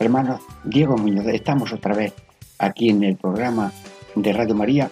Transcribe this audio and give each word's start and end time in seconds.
Hermanos, 0.00 0.40
Diego 0.64 0.96
Muñoz, 0.96 1.26
estamos 1.26 1.74
otra 1.74 1.94
vez 1.94 2.14
aquí 2.58 2.88
en 2.88 3.04
el 3.04 3.16
programa 3.16 3.70
de 4.14 4.32
Radio 4.32 4.54
María 4.54 4.90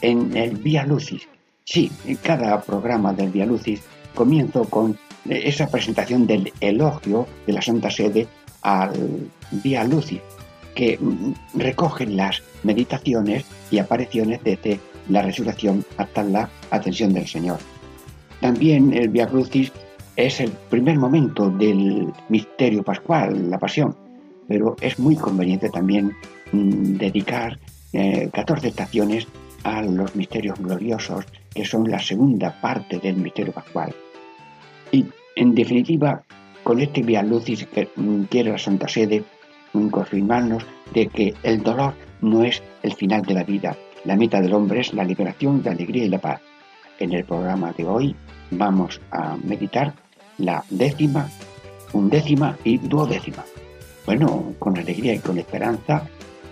en 0.00 0.36
el 0.36 0.56
Vía 0.56 0.86
Lucis. 0.86 1.26
Sí, 1.64 1.90
en 2.06 2.14
cada 2.18 2.60
programa 2.60 3.12
del 3.12 3.30
Vía 3.30 3.46
Lucis 3.46 3.82
comienzo 4.14 4.62
con 4.66 4.96
esa 5.28 5.68
presentación 5.68 6.28
del 6.28 6.52
elogio 6.60 7.26
de 7.48 7.52
la 7.52 7.62
Santa 7.62 7.90
Sede 7.90 8.28
al 8.62 9.28
Vía 9.50 9.82
Lucis, 9.82 10.20
que 10.76 10.98
mm, 11.00 11.58
recoge 11.58 12.06
las 12.06 12.40
meditaciones 12.62 13.44
y 13.72 13.78
apariciones 13.80 14.40
desde 14.44 14.78
la 15.08 15.22
resurrección 15.22 15.84
hasta 15.96 16.22
la 16.22 16.48
ascensión 16.70 17.12
del 17.12 17.26
Señor. 17.26 17.58
También 18.40 18.92
el 18.92 19.08
Vía 19.08 19.26
Crucis 19.26 19.72
es 20.14 20.38
el 20.38 20.52
primer 20.52 20.96
momento 20.96 21.50
del 21.50 22.12
misterio 22.28 22.84
pascual, 22.84 23.50
la 23.50 23.58
pasión, 23.58 23.96
pero 24.48 24.76
es 24.80 24.98
muy 24.98 25.16
conveniente 25.16 25.70
también 25.70 26.12
mm, 26.52 26.96
dedicar 26.96 27.58
14 28.32 28.66
eh, 28.66 28.70
estaciones 28.70 29.26
a 29.62 29.82
los 29.82 30.14
misterios 30.14 30.58
gloriosos, 30.58 31.24
que 31.54 31.64
son 31.64 31.90
la 31.90 31.98
segunda 31.98 32.60
parte 32.60 32.98
del 32.98 33.16
misterio 33.16 33.52
pascual. 33.52 33.94
Y 34.92 35.06
en 35.36 35.54
definitiva, 35.54 36.22
con 36.62 36.80
este 36.80 37.02
Via 37.02 37.22
Lucis 37.22 37.66
que 37.66 37.88
mm, 37.96 38.24
quiere 38.24 38.50
la 38.50 38.58
Santa 38.58 38.88
Sede 38.88 39.24
mm, 39.72 39.88
confirmarnos 39.88 40.64
de 40.92 41.06
que 41.08 41.34
el 41.42 41.62
dolor 41.62 41.94
no 42.20 42.44
es 42.44 42.62
el 42.82 42.94
final 42.94 43.22
de 43.22 43.34
la 43.34 43.44
vida. 43.44 43.76
La 44.04 44.16
meta 44.16 44.40
del 44.40 44.52
hombre 44.52 44.80
es 44.80 44.92
la 44.92 45.04
liberación, 45.04 45.62
la 45.64 45.72
alegría 45.72 46.04
y 46.04 46.08
la 46.08 46.18
paz. 46.18 46.40
En 46.98 47.12
el 47.12 47.24
programa 47.24 47.72
de 47.72 47.84
hoy 47.84 48.14
vamos 48.50 49.00
a 49.10 49.36
meditar 49.36 49.94
la 50.38 50.64
décima, 50.70 51.28
undécima 51.92 52.56
y 52.64 52.78
duodécima. 52.78 53.44
Bueno, 54.06 54.54
con 54.58 54.76
alegría 54.76 55.14
y 55.14 55.18
con 55.18 55.38
esperanza 55.38 56.06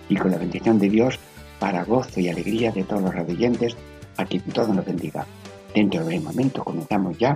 y 0.09 0.15
con 0.15 0.31
la 0.31 0.37
bendición 0.37 0.79
de 0.79 0.89
Dios 0.89 1.19
para 1.59 1.83
gozo 1.83 2.19
y 2.19 2.27
alegría 2.27 2.71
de 2.71 2.83
todos 2.83 3.03
los 3.03 3.13
radioyentes, 3.13 3.77
a 4.17 4.25
quien 4.25 4.41
todo 4.41 4.73
nos 4.73 4.85
bendiga. 4.85 5.25
Dentro 5.73 6.03
de 6.03 6.17
un 6.17 6.23
momento 6.23 6.63
comenzamos 6.63 7.17
ya 7.17 7.35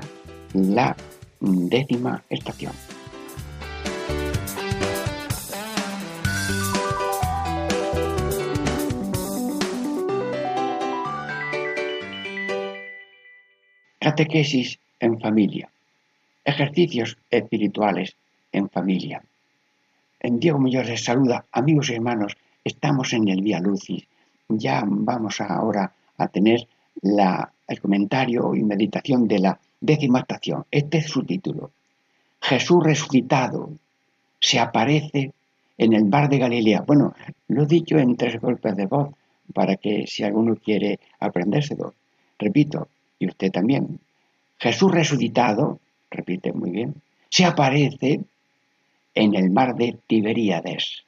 la 0.53 0.95
décima 1.39 2.23
estación. 2.29 2.73
Catequesis 13.99 14.79
en 14.99 15.19
familia. 15.19 15.69
Ejercicios 16.43 17.17
espirituales 17.29 18.15
en 18.51 18.69
familia. 18.69 19.21
En 20.19 20.39
Diego 20.39 20.59
Muñoz 20.59 20.87
les 20.87 21.03
saluda, 21.03 21.45
amigos 21.51 21.89
y 21.89 21.93
hermanos, 21.93 22.35
estamos 22.63 23.13
en 23.13 23.27
el 23.27 23.41
Vía 23.41 23.59
Lucis. 23.59 24.07
Ya 24.49 24.83
vamos 24.85 25.39
ahora 25.41 25.91
a 26.17 26.27
tener 26.27 26.67
el 27.03 27.81
comentario 27.81 28.55
y 28.55 28.63
meditación 28.63 29.27
de 29.27 29.39
la 29.39 29.59
Décima 29.79 30.21
estación. 30.21 30.65
Este 30.71 30.97
es 30.97 31.05
su 31.07 31.23
título. 31.23 31.71
Jesús 32.41 32.83
resucitado 32.83 33.71
se 34.39 34.59
aparece 34.59 35.33
en 35.77 35.93
el 35.93 36.05
bar 36.05 36.29
de 36.29 36.39
Galilea. 36.39 36.81
Bueno, 36.81 37.13
lo 37.47 37.63
he 37.63 37.67
dicho 37.67 37.97
en 37.97 38.15
tres 38.15 38.41
golpes 38.41 38.75
de 38.75 38.87
voz 38.87 39.09
para 39.53 39.75
que 39.75 40.07
si 40.07 40.23
alguno 40.23 40.55
quiere 40.55 40.99
aprendérselo. 41.19 41.93
Repito, 42.39 42.87
y 43.19 43.27
usted 43.27 43.51
también. 43.51 43.99
Jesús 44.57 44.91
resucitado, 44.91 45.79
repite 46.09 46.51
muy 46.53 46.71
bien, 46.71 46.95
se 47.29 47.45
aparece 47.45 48.21
en 49.17 49.33
el 49.33 49.49
mar 49.49 49.75
de 49.75 49.97
Tiberíades. 50.05 51.03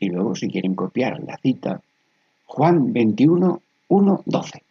Y 0.00 0.08
luego, 0.08 0.34
si 0.34 0.48
quieren 0.48 0.74
copiar 0.74 1.22
la 1.22 1.36
cita, 1.38 1.80
Juan 2.46 2.92
21, 2.92 3.62
1, 3.88 4.22
12. 4.26 4.62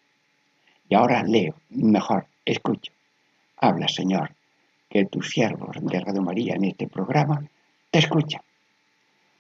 Y 0.90 0.96
ahora 0.96 1.24
leo 1.24 1.56
mejor 1.70 2.28
Escucha, 2.44 2.92
habla 3.58 3.88
Señor, 3.88 4.36
que 4.90 5.06
tus 5.06 5.32
siervos 5.32 5.78
de 5.80 6.00
Radio 6.00 6.22
María 6.22 6.56
en 6.56 6.66
este 6.66 6.88
programa 6.88 7.44
te 7.90 8.00
escuchan. 8.00 8.42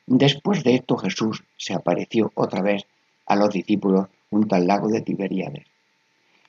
Después 0.08 0.64
de 0.64 0.76
esto 0.76 0.98
Jesús 0.98 1.44
se 1.58 1.74
apareció 1.74 2.32
otra 2.34 2.62
vez 2.62 2.88
a 3.28 3.36
los 3.36 3.50
discípulos 3.50 4.08
junto 4.30 4.56
al 4.56 4.66
lago 4.66 4.88
de 4.88 5.02
Tiberíades. 5.02 5.68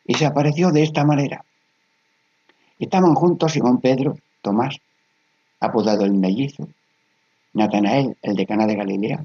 Y 0.06 0.14
se 0.14 0.26
apareció 0.26 0.70
de 0.70 0.84
esta 0.84 1.04
manera. 1.04 1.44
Estaban 2.78 3.14
juntos 3.14 3.52
Simón 3.52 3.80
Pedro, 3.80 4.16
Tomás, 4.40 4.80
apodado 5.61 6.05
el 6.05 6.12
mellizo, 6.12 6.69
Natanael, 7.55 8.17
el 8.22 8.34
de 8.34 8.47
Cana 8.47 8.67
de 8.67 8.77
Galilea, 8.77 9.25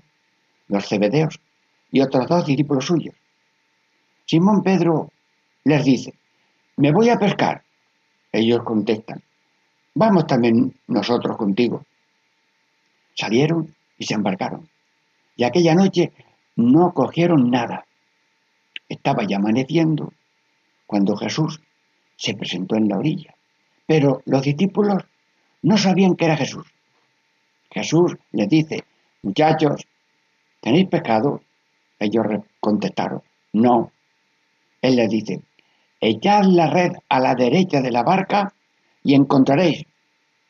los 0.68 0.88
cebedeos 0.88 1.40
y 1.92 2.02
otros 2.02 2.28
dos 2.28 2.46
discípulos 2.46 2.86
suyos. 2.86 3.16
Simón 4.25 4.64
Pedro 4.64 5.12
les 5.66 5.84
dice, 5.84 6.14
me 6.78 6.92
voy 6.92 7.09
a 7.09 7.19
pescar. 7.19 7.64
Ellos 8.31 8.64
contestan, 8.64 9.22
vamos 9.94 10.25
también 10.25 10.74
nosotros 10.88 11.36
contigo. 11.36 11.86
Salieron 13.13 13.75
y 13.98 14.06
se 14.06 14.13
embarcaron. 14.13 14.69
Y 15.36 15.44
aquella 15.44 15.75
noche 15.75 16.13
no 16.56 16.94
cogieron 16.94 17.52
nada. 17.52 17.86
Estaba 18.88 19.25
ya 19.28 19.38
amaneciendo 19.38 20.13
cuando 20.86 21.18
Jesús 21.18 21.62
se 22.16 22.36
presentó 22.36 22.75
en 22.75 22.88
la 22.88 22.98
orilla. 22.98 23.36
Pero 23.86 24.22
los 24.25 24.44
discípulos 24.44 25.03
no 25.61 25.77
sabían 25.77 26.16
que 26.16 26.25
era 26.25 26.38
Jesús. 26.38 26.66
Jesús 27.72 28.17
les 28.31 28.49
dice, 28.49 28.83
muchachos, 29.22 29.88
¿tenéis 30.59 30.88
pecado? 30.88 31.41
Ellos 31.99 32.25
contestaron, 32.59 33.22
no. 33.53 33.91
Él 34.81 34.95
les 34.95 35.09
dice, 35.09 35.41
echad 36.00 36.44
la 36.45 36.67
red 36.67 36.94
a 37.07 37.19
la 37.19 37.35
derecha 37.35 37.81
de 37.81 37.91
la 37.91 38.03
barca 38.03 38.53
y 39.03 39.13
encontraréis. 39.13 39.85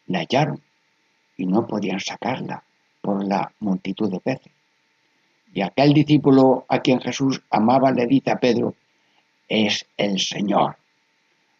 La 0.08 0.24
echaron 0.24 0.62
y 1.38 1.46
no 1.46 1.68
podían 1.68 2.00
sacarla 2.00 2.64
por 3.02 3.26
la 3.26 3.52
multitud 3.60 4.10
de 4.10 4.20
peces. 4.20 4.52
Y 5.54 5.62
aquel 5.62 5.94
discípulo 5.94 6.66
a 6.70 6.80
quien 6.80 7.02
Jesús 7.02 7.42
amaba 7.50 7.92
le 7.92 8.08
dice 8.08 8.32
a 8.32 8.40
Pedro, 8.40 8.76
es 9.50 9.86
el 9.98 10.20
Señor. 10.20 10.78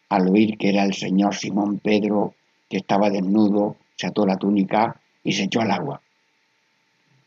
Al 0.08 0.28
oír 0.28 0.56
que 0.56 0.70
era 0.70 0.84
el 0.84 0.94
Señor, 0.94 1.34
Simón 1.34 1.78
Pedro, 1.78 2.34
que 2.72 2.78
estaba 2.78 3.10
desnudo, 3.10 3.76
se 3.96 4.06
ató 4.06 4.24
la 4.24 4.38
túnica 4.38 4.96
y 5.22 5.34
se 5.34 5.42
echó 5.42 5.60
al 5.60 5.72
agua. 5.72 6.00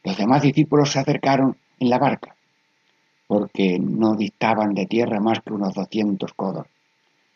Los 0.03 0.17
demás 0.17 0.41
discípulos 0.41 0.91
se 0.91 0.97
acercaron 0.97 1.55
en 1.79 1.91
la 1.91 1.99
barca 1.99 2.35
porque 3.27 3.77
no 3.77 4.15
distaban 4.15 4.73
de 4.73 4.87
tierra 4.87 5.19
más 5.19 5.41
que 5.41 5.53
unos 5.53 5.75
doscientos 5.75 6.33
codos, 6.33 6.65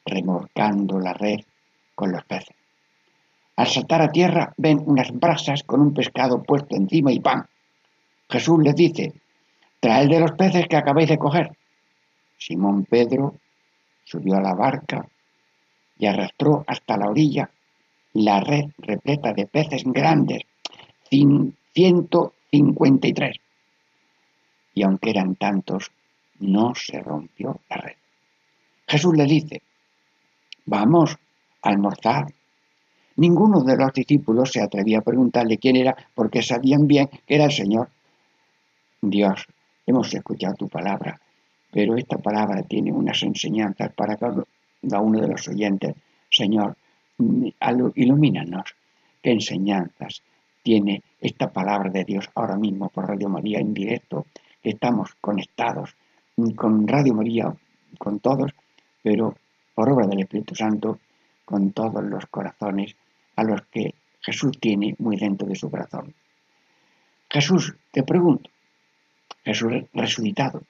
remorcando 0.08 1.00
la 1.00 1.14
red 1.14 1.42
con 1.94 2.12
los 2.12 2.24
peces. 2.26 2.56
Al 3.58 3.68
saltar 3.68 4.02
a 4.02 4.12
tierra 4.12 4.54
ven 4.58 4.82
unas 4.88 5.12
brasas 5.12 5.62
con 5.62 5.80
un 5.80 5.94
pescado 5.94 6.42
puesto 6.42 6.76
encima 6.76 7.12
y 7.12 7.20
pan. 7.20 7.46
Jesús 8.28 8.60
les 8.64 8.74
dice, 8.76 9.14
traed 9.80 10.10
de 10.10 10.20
los 10.20 10.32
peces 10.32 10.68
que 10.68 10.78
acabáis 10.78 11.10
de 11.10 11.20
coger. 11.20 11.56
Simón 12.40 12.86
Pedro 12.86 13.36
subió 14.04 14.38
a 14.38 14.42
la 14.42 14.56
barca 14.56 15.08
y 16.00 16.08
arrastró 16.08 16.64
hasta 16.66 16.98
la 16.98 17.08
orilla 17.08 17.52
la 18.14 18.40
red 18.42 18.66
repleta 18.78 19.34
de 19.34 19.46
peces 19.46 19.84
grandes, 19.86 20.44
ciento 21.74 22.34
cincuenta 22.52 23.08
y 23.08 23.14
tres 23.14 23.38
y 24.80 24.84
aunque 24.84 25.10
eran 25.10 25.36
tantos, 25.36 25.92
no 26.40 26.74
se 26.74 27.02
rompió 27.02 27.60
la 27.70 27.76
red. 27.76 27.96
Jesús 28.88 29.14
le 29.14 29.26
dice, 29.26 29.62
vamos 30.66 31.18
a 31.62 31.70
almorzar. 31.70 32.28
Ninguno 33.18 33.62
de 33.62 33.76
los 33.76 33.92
discípulos 33.92 34.52
se 34.52 34.62
atrevía 34.62 35.00
a 35.00 35.02
preguntarle 35.02 35.58
quién 35.58 35.76
era 35.76 35.96
porque 36.16 36.42
sabían 36.42 36.88
bien 36.88 37.10
que 37.28 37.36
era 37.36 37.46
el 37.46 37.52
Señor. 37.52 37.90
Dios, 39.02 39.46
hemos 39.86 40.14
escuchado 40.14 40.56
tu 40.56 40.70
palabra, 40.70 41.20
pero 41.72 41.98
esta 41.98 42.18
palabra 42.18 42.64
tiene 42.64 42.94
unas 42.94 43.22
enseñanzas 43.24 43.92
para 43.94 44.16
cada 44.16 45.02
uno 45.02 45.20
de 45.20 45.28
los 45.28 45.46
oyentes. 45.50 45.94
Señor, 46.30 46.78
ilumínanos. 47.96 48.76
¿Qué 49.22 49.32
enseñanzas 49.32 50.22
tiene 50.64 51.02
esta 51.20 51.52
palabra 51.52 51.90
de 51.90 52.06
Dios 52.06 52.30
ahora 52.36 52.56
mismo 52.56 52.90
por 52.90 53.08
Radio 53.08 53.30
María 53.30 53.60
en 53.60 53.74
directo, 53.74 54.26
estamos 54.64 55.16
conectados 55.20 55.96
con 56.56 56.88
Radio 56.88 57.14
María, 57.14 57.54
con 57.98 58.20
todos, 58.20 58.52
pero 59.02 59.36
por 59.74 59.90
obra 59.90 60.08
del 60.08 60.22
Espíritu 60.22 60.56
Santo, 60.56 61.00
con 61.44 61.72
todos 61.72 62.04
los 62.04 62.26
corazones 62.28 62.96
a 63.36 63.44
los 63.44 63.62
que 63.64 63.94
Jesús 64.22 64.58
tiene 64.60 64.96
muy 65.00 65.18
dentro 65.18 65.48
de 65.48 65.56
su 65.56 65.70
corazón. 65.70 66.14
Jesús, 67.30 67.76
te 67.92 68.04
pregunto, 68.04 68.50
Jesús 69.44 69.74
resucitado, 69.94 70.62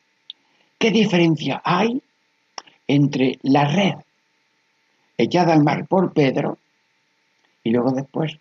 ¿qué 0.77 0.91
diferencia 0.91 1.61
hay 1.63 2.01
entre 2.87 3.37
la 3.43 3.65
red 3.65 3.95
echada 5.19 5.51
al 5.53 5.63
mar 5.63 5.85
por 5.85 6.13
Pedro 6.13 6.57
y 7.61 7.71
luego 7.71 7.91
después 7.91 8.39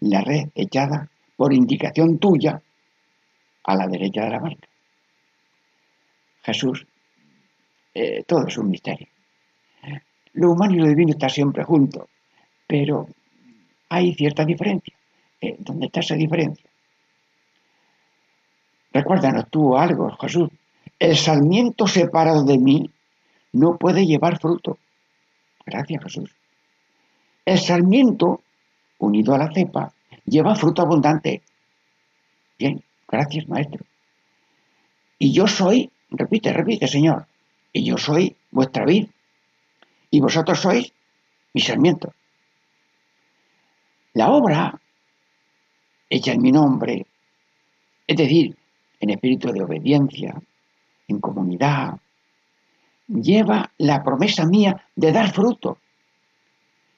la 0.00 0.20
red 0.20 0.48
echada 0.56 1.08
por 1.36 1.52
indicación 1.52 2.18
tuya 2.18 2.60
a 3.64 3.76
la 3.76 3.86
derecha 3.86 4.24
de 4.24 4.30
la 4.30 4.40
barca. 4.40 4.68
Jesús, 6.42 6.84
eh, 7.94 8.24
todo 8.26 8.48
es 8.48 8.58
un 8.58 8.68
misterio. 8.68 9.06
Lo 10.34 10.50
humano 10.50 10.74
y 10.74 10.78
lo 10.78 10.88
divino 10.88 11.12
está 11.12 11.28
siempre 11.28 11.62
juntos, 11.62 12.08
pero 12.66 13.06
hay 13.88 14.12
cierta 14.14 14.44
diferencia. 14.44 14.94
Eh, 15.40 15.54
¿Dónde 15.60 15.86
está 15.86 16.00
esa 16.00 16.16
diferencia? 16.16 16.68
Recuérdanos 18.92 19.48
tú 19.50 19.76
algo, 19.76 20.10
Jesús. 20.16 20.50
El 20.98 21.16
sarmiento 21.16 21.86
separado 21.86 22.44
de 22.44 22.58
mí 22.58 22.90
no 23.52 23.76
puede 23.76 24.04
llevar 24.04 24.40
fruto. 24.40 24.78
Gracias, 25.66 26.02
Jesús. 26.02 26.30
El 27.44 27.58
sarmiento, 27.58 28.42
unido 28.98 29.34
a 29.34 29.38
la 29.38 29.52
cepa, 29.52 29.92
lleva 30.24 30.54
fruto 30.54 30.82
abundante. 30.82 31.42
Bien, 32.58 32.82
gracias, 33.08 33.48
maestro. 33.48 33.84
Y 35.18 35.32
yo 35.32 35.46
soy, 35.46 35.90
repite, 36.10 36.52
repite, 36.52 36.86
Señor, 36.86 37.26
y 37.72 37.84
yo 37.84 37.96
soy 37.98 38.36
vuestra 38.50 38.84
vid, 38.84 39.08
y 40.10 40.20
vosotros 40.20 40.60
sois 40.60 40.92
mi 41.54 41.60
sarmiento. 41.60 42.12
La 44.14 44.30
obra, 44.30 44.78
hecha 46.10 46.32
en 46.32 46.42
mi 46.42 46.52
nombre, 46.52 47.06
es 48.06 48.16
decir, 48.16 48.56
en 49.00 49.10
espíritu 49.10 49.52
de 49.52 49.62
obediencia, 49.62 50.40
en 51.08 51.18
comunidad, 51.18 51.98
lleva 53.12 53.70
la 53.78 54.02
promesa 54.02 54.46
mía 54.46 54.84
de 54.94 55.12
dar 55.12 55.32
fruto. 55.32 55.78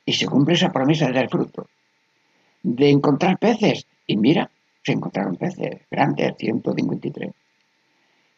Y 0.07 0.13
se 0.13 0.27
cumple 0.27 0.55
esa 0.55 0.71
promesa 0.71 1.07
de 1.07 1.13
dar 1.13 1.29
fruto. 1.29 1.69
De 2.63 2.91
encontrar 2.91 3.39
peces. 3.39 3.87
Y 4.07 4.17
mira, 4.17 4.51
se 4.83 4.93
encontraron 4.93 5.37
peces 5.37 5.81
grandes, 5.91 6.35
153. 6.39 7.31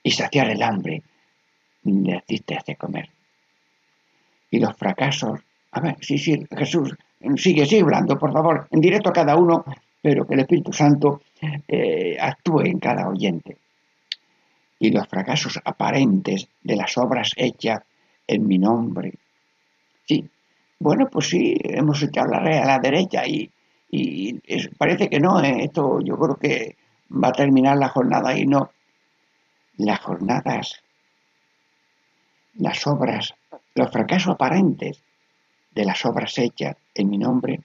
Y 0.02 0.10
saciar 0.10 0.50
el 0.50 0.62
hambre. 0.62 1.02
Le 1.82 2.22
hiciste 2.26 2.58
de 2.66 2.76
comer. 2.76 3.10
Y 4.50 4.60
los 4.60 4.76
fracasos. 4.76 5.40
A 5.72 5.80
ver, 5.80 5.96
sí, 6.00 6.18
sí, 6.18 6.46
Jesús, 6.56 6.94
sigue, 7.36 7.66
sigue 7.66 7.82
hablando, 7.82 8.18
por 8.18 8.32
favor, 8.32 8.66
en 8.70 8.80
directo 8.80 9.10
a 9.10 9.12
cada 9.12 9.36
uno, 9.36 9.64
pero 10.00 10.26
que 10.26 10.34
el 10.34 10.40
Espíritu 10.40 10.72
Santo 10.72 11.20
eh, 11.68 12.16
actúe 12.18 12.60
en 12.60 12.78
cada 12.78 13.08
oyente 13.08 13.58
y 14.78 14.90
los 14.90 15.08
fracasos 15.08 15.60
aparentes 15.64 16.48
de 16.62 16.76
las 16.76 16.96
obras 16.98 17.32
hechas 17.36 17.80
en 18.26 18.46
mi 18.46 18.58
nombre. 18.58 19.14
Sí, 20.06 20.28
bueno, 20.78 21.08
pues 21.10 21.28
sí, 21.28 21.56
hemos 21.62 22.02
echado 22.02 22.28
la 22.28 22.40
red 22.40 22.58
a 22.58 22.66
la 22.66 22.78
derecha 22.78 23.26
y, 23.26 23.50
parece 24.76 25.08
que 25.08 25.20
no, 25.20 25.42
¿eh? 25.42 25.64
esto 25.64 26.00
yo 26.00 26.18
creo 26.18 26.36
que 26.36 26.76
va 27.10 27.28
a 27.28 27.32
terminar 27.32 27.76
la 27.78 27.88
jornada 27.88 28.36
y 28.36 28.46
no. 28.46 28.70
Las 29.78 30.00
jornadas, 30.00 30.82
las 32.54 32.86
obras, 32.86 33.34
los 33.74 33.90
fracasos 33.90 34.34
aparentes 34.34 35.02
de 35.74 35.84
las 35.84 36.04
obras 36.04 36.36
hechas 36.38 36.76
en 36.94 37.10
mi 37.10 37.18
nombre, 37.18 37.60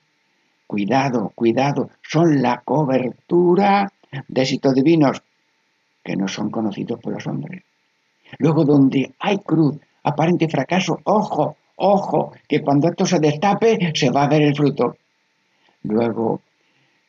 cuidado, 0.67 1.31
cuidado, 1.35 1.89
son 2.01 2.41
la 2.41 2.61
cobertura 2.61 3.91
de 4.27 4.41
éxitos 4.41 4.73
divinos 4.73 5.23
que 6.03 6.15
no 6.15 6.27
son 6.27 6.49
conocidos 6.49 6.99
por 6.99 7.13
los 7.13 7.27
hombres. 7.27 7.63
Luego, 8.39 8.63
donde 8.63 9.13
hay 9.19 9.39
cruz, 9.39 9.77
aparente 10.03 10.47
fracaso, 10.47 10.99
ojo, 11.03 11.57
ojo, 11.75 12.33
que 12.47 12.61
cuando 12.61 12.87
esto 12.87 13.05
se 13.05 13.19
destape 13.19 13.91
se 13.93 14.09
va 14.09 14.23
a 14.23 14.29
ver 14.29 14.41
el 14.43 14.55
fruto. 14.55 14.97
Luego, 15.83 16.41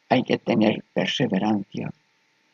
hay 0.09 0.23
que 0.23 0.39
tener 0.39 0.85
perseverancia 0.93 1.91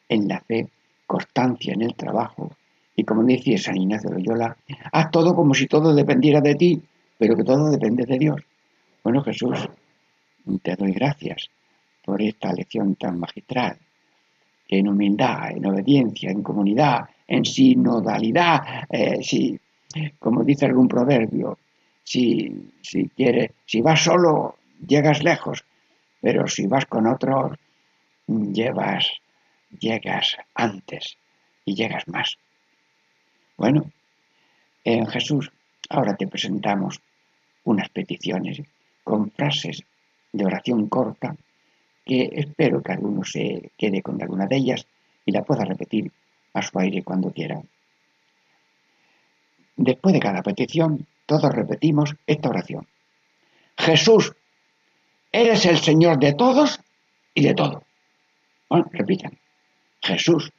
en 0.08 0.28
la 0.28 0.40
fe, 0.40 0.68
constancia 1.06 1.74
en 1.74 1.82
el 1.82 1.94
trabajo. 1.94 2.52
Y 2.94 3.04
como 3.04 3.24
dice 3.24 3.58
San 3.58 3.76
Ignacio 3.76 4.10
de 4.10 4.16
Loyola, 4.16 4.56
haz 4.92 5.10
todo 5.10 5.34
como 5.34 5.54
si 5.54 5.66
todo 5.66 5.94
dependiera 5.94 6.40
de 6.40 6.54
ti, 6.54 6.82
pero 7.16 7.36
que 7.36 7.44
todo 7.44 7.70
depende 7.70 8.04
de 8.04 8.18
Dios. 8.18 8.40
Bueno, 9.02 9.22
Jesús, 9.22 9.68
te 10.62 10.76
doy 10.76 10.92
gracias 10.92 11.48
por 12.04 12.20
esta 12.22 12.52
lección 12.52 12.94
tan 12.96 13.18
magistral 13.18 13.78
en 14.68 14.88
humildad, 14.88 15.50
en 15.50 15.66
obediencia, 15.66 16.30
en 16.30 16.42
comunidad, 16.42 17.08
en 17.26 17.44
sinodalidad, 17.44 18.86
eh, 18.90 19.22
si, 19.22 19.58
como 20.18 20.44
dice 20.44 20.66
algún 20.66 20.88
proverbio, 20.88 21.58
si, 22.04 22.70
si 22.82 23.08
quieres, 23.08 23.52
si 23.64 23.80
vas 23.80 24.02
solo, 24.02 24.56
llegas 24.86 25.22
lejos, 25.22 25.64
pero 26.20 26.46
si 26.46 26.66
vas 26.66 26.86
con 26.86 27.06
otros, 27.06 27.58
llevas, 28.26 29.10
llegas 29.78 30.36
antes 30.54 31.16
y 31.64 31.74
llegas 31.74 32.06
más. 32.08 32.36
Bueno, 33.56 33.90
en 34.84 35.06
Jesús 35.06 35.50
ahora 35.88 36.14
te 36.16 36.28
presentamos 36.28 37.00
unas 37.64 37.88
peticiones 37.88 38.62
con 39.04 39.30
frases 39.30 39.82
de 40.32 40.44
oración 40.44 40.88
corta 40.88 41.36
que 42.08 42.30
espero 42.32 42.82
que 42.82 42.92
alguno 42.92 43.22
se 43.22 43.70
quede 43.76 44.00
con 44.00 44.20
alguna 44.20 44.46
de 44.46 44.56
ellas 44.56 44.86
y 45.26 45.30
la 45.30 45.42
pueda 45.42 45.66
repetir 45.66 46.10
a 46.54 46.62
su 46.62 46.78
aire 46.78 47.04
cuando 47.04 47.30
quiera. 47.30 47.60
Después 49.76 50.14
de 50.14 50.18
cada 50.18 50.42
petición, 50.42 51.06
todos 51.26 51.54
repetimos 51.54 52.16
esta 52.26 52.48
oración. 52.48 52.86
Jesús, 53.76 54.32
eres 55.30 55.66
el 55.66 55.76
Señor 55.76 56.18
de 56.18 56.32
todos 56.32 56.80
y 57.34 57.42
de 57.42 57.54
todo. 57.54 57.84
Bueno, 58.70 58.86
repitan. 58.90 59.38
Jesús, 60.00 60.50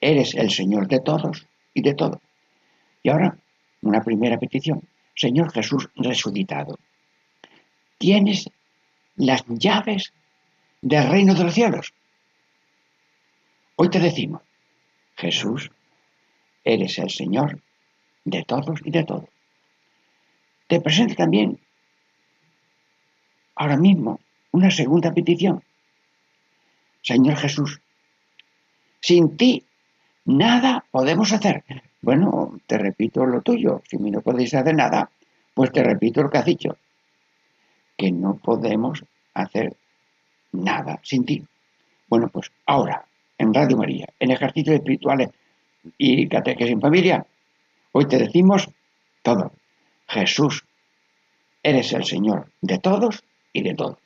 eres 0.00 0.34
el 0.34 0.50
Señor 0.50 0.88
de 0.88 1.00
todos 1.00 1.46
y 1.74 1.82
de 1.82 1.92
todo. 1.92 2.22
Y 3.02 3.10
ahora, 3.10 3.36
una 3.82 4.02
primera 4.02 4.38
petición. 4.38 4.80
Señor 5.14 5.52
Jesús 5.52 5.90
resucitado, 5.96 6.78
tienes 7.98 8.48
las 9.16 9.44
llaves 9.46 10.12
del 10.82 11.08
reino 11.08 11.34
de 11.34 11.44
los 11.44 11.54
cielos. 11.54 11.92
Hoy 13.76 13.90
te 13.90 13.98
decimos, 13.98 14.42
Jesús, 15.16 15.70
eres 16.64 16.98
el 16.98 17.10
Señor 17.10 17.60
de 18.24 18.42
todos 18.44 18.80
y 18.84 18.90
de 18.90 19.04
todo. 19.04 19.28
Te 20.66 20.80
presento 20.80 21.14
también 21.14 21.58
ahora 23.54 23.76
mismo 23.76 24.20
una 24.50 24.70
segunda 24.70 25.12
petición. 25.12 25.62
Señor 27.02 27.36
Jesús, 27.36 27.80
sin 29.00 29.36
ti 29.36 29.64
nada 30.24 30.84
podemos 30.90 31.32
hacer. 31.32 31.64
Bueno, 32.02 32.58
te 32.66 32.78
repito 32.78 33.24
lo 33.26 33.42
tuyo. 33.42 33.82
Si 33.88 33.96
no 33.96 34.20
podéis 34.20 34.54
hacer 34.54 34.74
nada, 34.74 35.10
pues 35.54 35.70
te 35.72 35.82
repito 35.82 36.22
lo 36.22 36.30
que 36.30 36.38
has 36.38 36.44
dicho. 36.44 36.76
Que 37.96 38.10
no 38.10 38.36
podemos 38.36 39.04
hacer 39.34 39.76
nada 40.52 41.00
sin 41.02 41.24
ti. 41.24 41.44
Bueno, 42.08 42.28
pues 42.28 42.50
ahora, 42.66 43.04
en 43.38 43.52
Radio 43.52 43.76
María, 43.76 44.06
en 44.18 44.30
ejercicios 44.30 44.76
espirituales 44.76 45.30
y 45.98 46.28
catequesis 46.28 46.72
en 46.72 46.80
familia, 46.80 47.26
hoy 47.92 48.06
te 48.06 48.18
decimos 48.18 48.68
todo. 49.22 49.52
Jesús, 50.08 50.64
eres 51.62 51.92
el 51.92 52.04
Señor 52.04 52.50
de 52.60 52.78
todos 52.78 53.24
y 53.52 53.62
de 53.62 53.74
todo. 53.74 53.98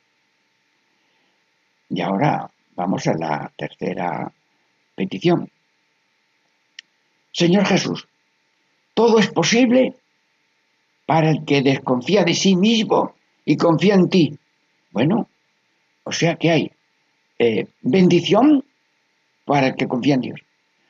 Y 1.89 2.01
ahora 2.01 2.49
vamos 2.75 3.05
a 3.07 3.13
la 3.13 3.51
tercera 3.55 4.31
petición. 4.95 5.49
Señor 7.31 7.65
Jesús, 7.65 8.07
todo 8.93 9.19
es 9.19 9.27
posible 9.29 9.95
para 11.05 11.29
el 11.29 11.45
que 11.45 11.61
desconfía 11.61 12.23
de 12.23 12.33
sí 12.33 12.55
mismo 12.55 13.13
y 13.45 13.57
confía 13.57 13.95
en 13.95 14.09
ti. 14.09 14.39
Bueno, 14.91 15.27
o 16.03 16.11
sea 16.11 16.35
que 16.35 16.51
hay 16.51 16.71
eh, 17.39 17.67
bendición 17.81 18.63
para 19.45 19.67
el 19.67 19.75
que 19.75 19.87
confía 19.87 20.15
en 20.15 20.21
Dios, 20.21 20.41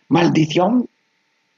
maldición 0.09 0.87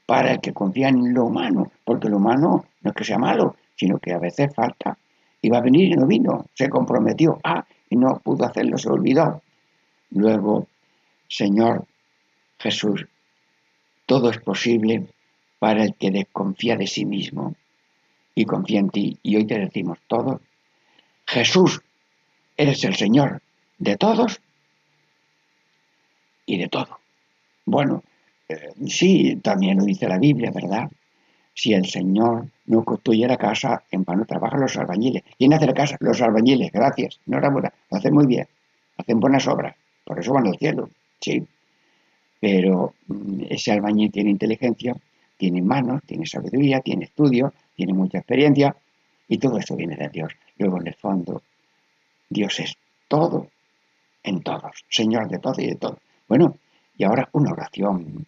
para 0.06 0.32
el 0.32 0.40
que 0.40 0.52
confía 0.52 0.88
en 0.88 1.14
lo 1.14 1.24
humano, 1.24 1.72
porque 1.84 2.08
lo 2.08 2.18
humano 2.18 2.64
no 2.82 2.90
es 2.90 2.96
que 2.96 3.04
sea 3.04 3.18
malo, 3.18 3.56
sino 3.76 3.98
que 3.98 4.12
a 4.12 4.18
veces 4.18 4.54
falta. 4.54 4.96
Iba 5.42 5.58
a 5.58 5.62
venir 5.62 5.92
y 5.92 5.96
no 5.96 6.06
vino, 6.06 6.46
se 6.54 6.68
comprometió, 6.68 7.38
ah, 7.44 7.64
y 7.90 7.96
no 7.96 8.18
pudo 8.22 8.44
hacerlo, 8.44 8.78
se 8.78 8.88
olvidó. 8.88 9.42
Luego, 10.10 10.66
Señor 11.28 11.86
Jesús, 12.58 13.06
todo 14.06 14.30
es 14.30 14.38
posible 14.38 15.06
para 15.58 15.84
el 15.84 15.94
que 15.94 16.10
desconfía 16.10 16.76
de 16.76 16.86
sí 16.86 17.04
mismo 17.04 17.54
y 18.34 18.44
confía 18.44 18.80
en 18.80 18.90
ti. 18.90 19.18
Y 19.22 19.36
hoy 19.36 19.46
te 19.46 19.58
decimos 19.58 19.98
todo. 20.06 20.40
Jesús, 21.26 21.82
eres 22.56 22.84
el 22.84 22.94
Señor 22.94 23.42
de 23.78 23.96
todos 23.96 24.40
y 26.46 26.58
de 26.58 26.68
todo. 26.68 26.98
Bueno, 27.64 28.02
eh, 28.48 28.72
sí, 28.86 29.36
también 29.42 29.78
lo 29.78 29.84
dice 29.84 30.08
la 30.08 30.18
Biblia, 30.18 30.50
¿verdad? 30.50 30.90
Si 31.54 31.72
el 31.72 31.86
Señor 31.86 32.46
no 32.66 32.84
construye 32.84 33.26
la 33.26 33.36
casa, 33.36 33.84
en 33.90 34.04
vano 34.04 34.24
trabajan 34.24 34.60
los 34.60 34.76
albañiles. 34.76 35.22
¿Quién 35.38 35.54
hace 35.54 35.66
la 35.66 35.74
casa? 35.74 35.96
Los 36.00 36.20
albañiles, 36.20 36.70
gracias. 36.72 37.20
Enhorabuena, 37.26 37.72
lo 37.90 37.96
hacen 37.96 38.12
muy 38.12 38.26
bien, 38.26 38.46
hacen 38.98 39.20
buenas 39.20 39.46
obras, 39.46 39.76
por 40.04 40.18
eso 40.18 40.32
van 40.32 40.46
al 40.46 40.58
cielo, 40.58 40.90
sí. 41.20 41.46
Pero 42.40 42.94
mm, 43.06 43.44
ese 43.50 43.72
albañil 43.72 44.10
tiene 44.10 44.30
inteligencia, 44.30 44.94
tiene 45.36 45.62
manos, 45.62 46.02
tiene 46.04 46.26
sabiduría, 46.26 46.80
tiene 46.80 47.04
estudio, 47.04 47.52
tiene 47.76 47.92
mucha 47.92 48.18
experiencia, 48.18 48.76
y 49.28 49.38
todo 49.38 49.58
eso 49.58 49.76
viene 49.76 49.96
de 49.96 50.08
Dios. 50.08 50.32
Luego, 50.58 50.80
en 50.80 50.88
el 50.88 50.94
fondo, 50.94 51.42
Dios 52.34 52.60
es 52.60 52.76
todo 53.08 53.48
en 54.22 54.42
todos, 54.42 54.84
Señor 54.88 55.28
de 55.28 55.38
todo 55.38 55.54
y 55.58 55.66
de 55.66 55.76
todo. 55.76 55.98
Bueno, 56.28 56.56
y 56.96 57.04
ahora 57.04 57.28
una 57.32 57.52
oración 57.52 58.26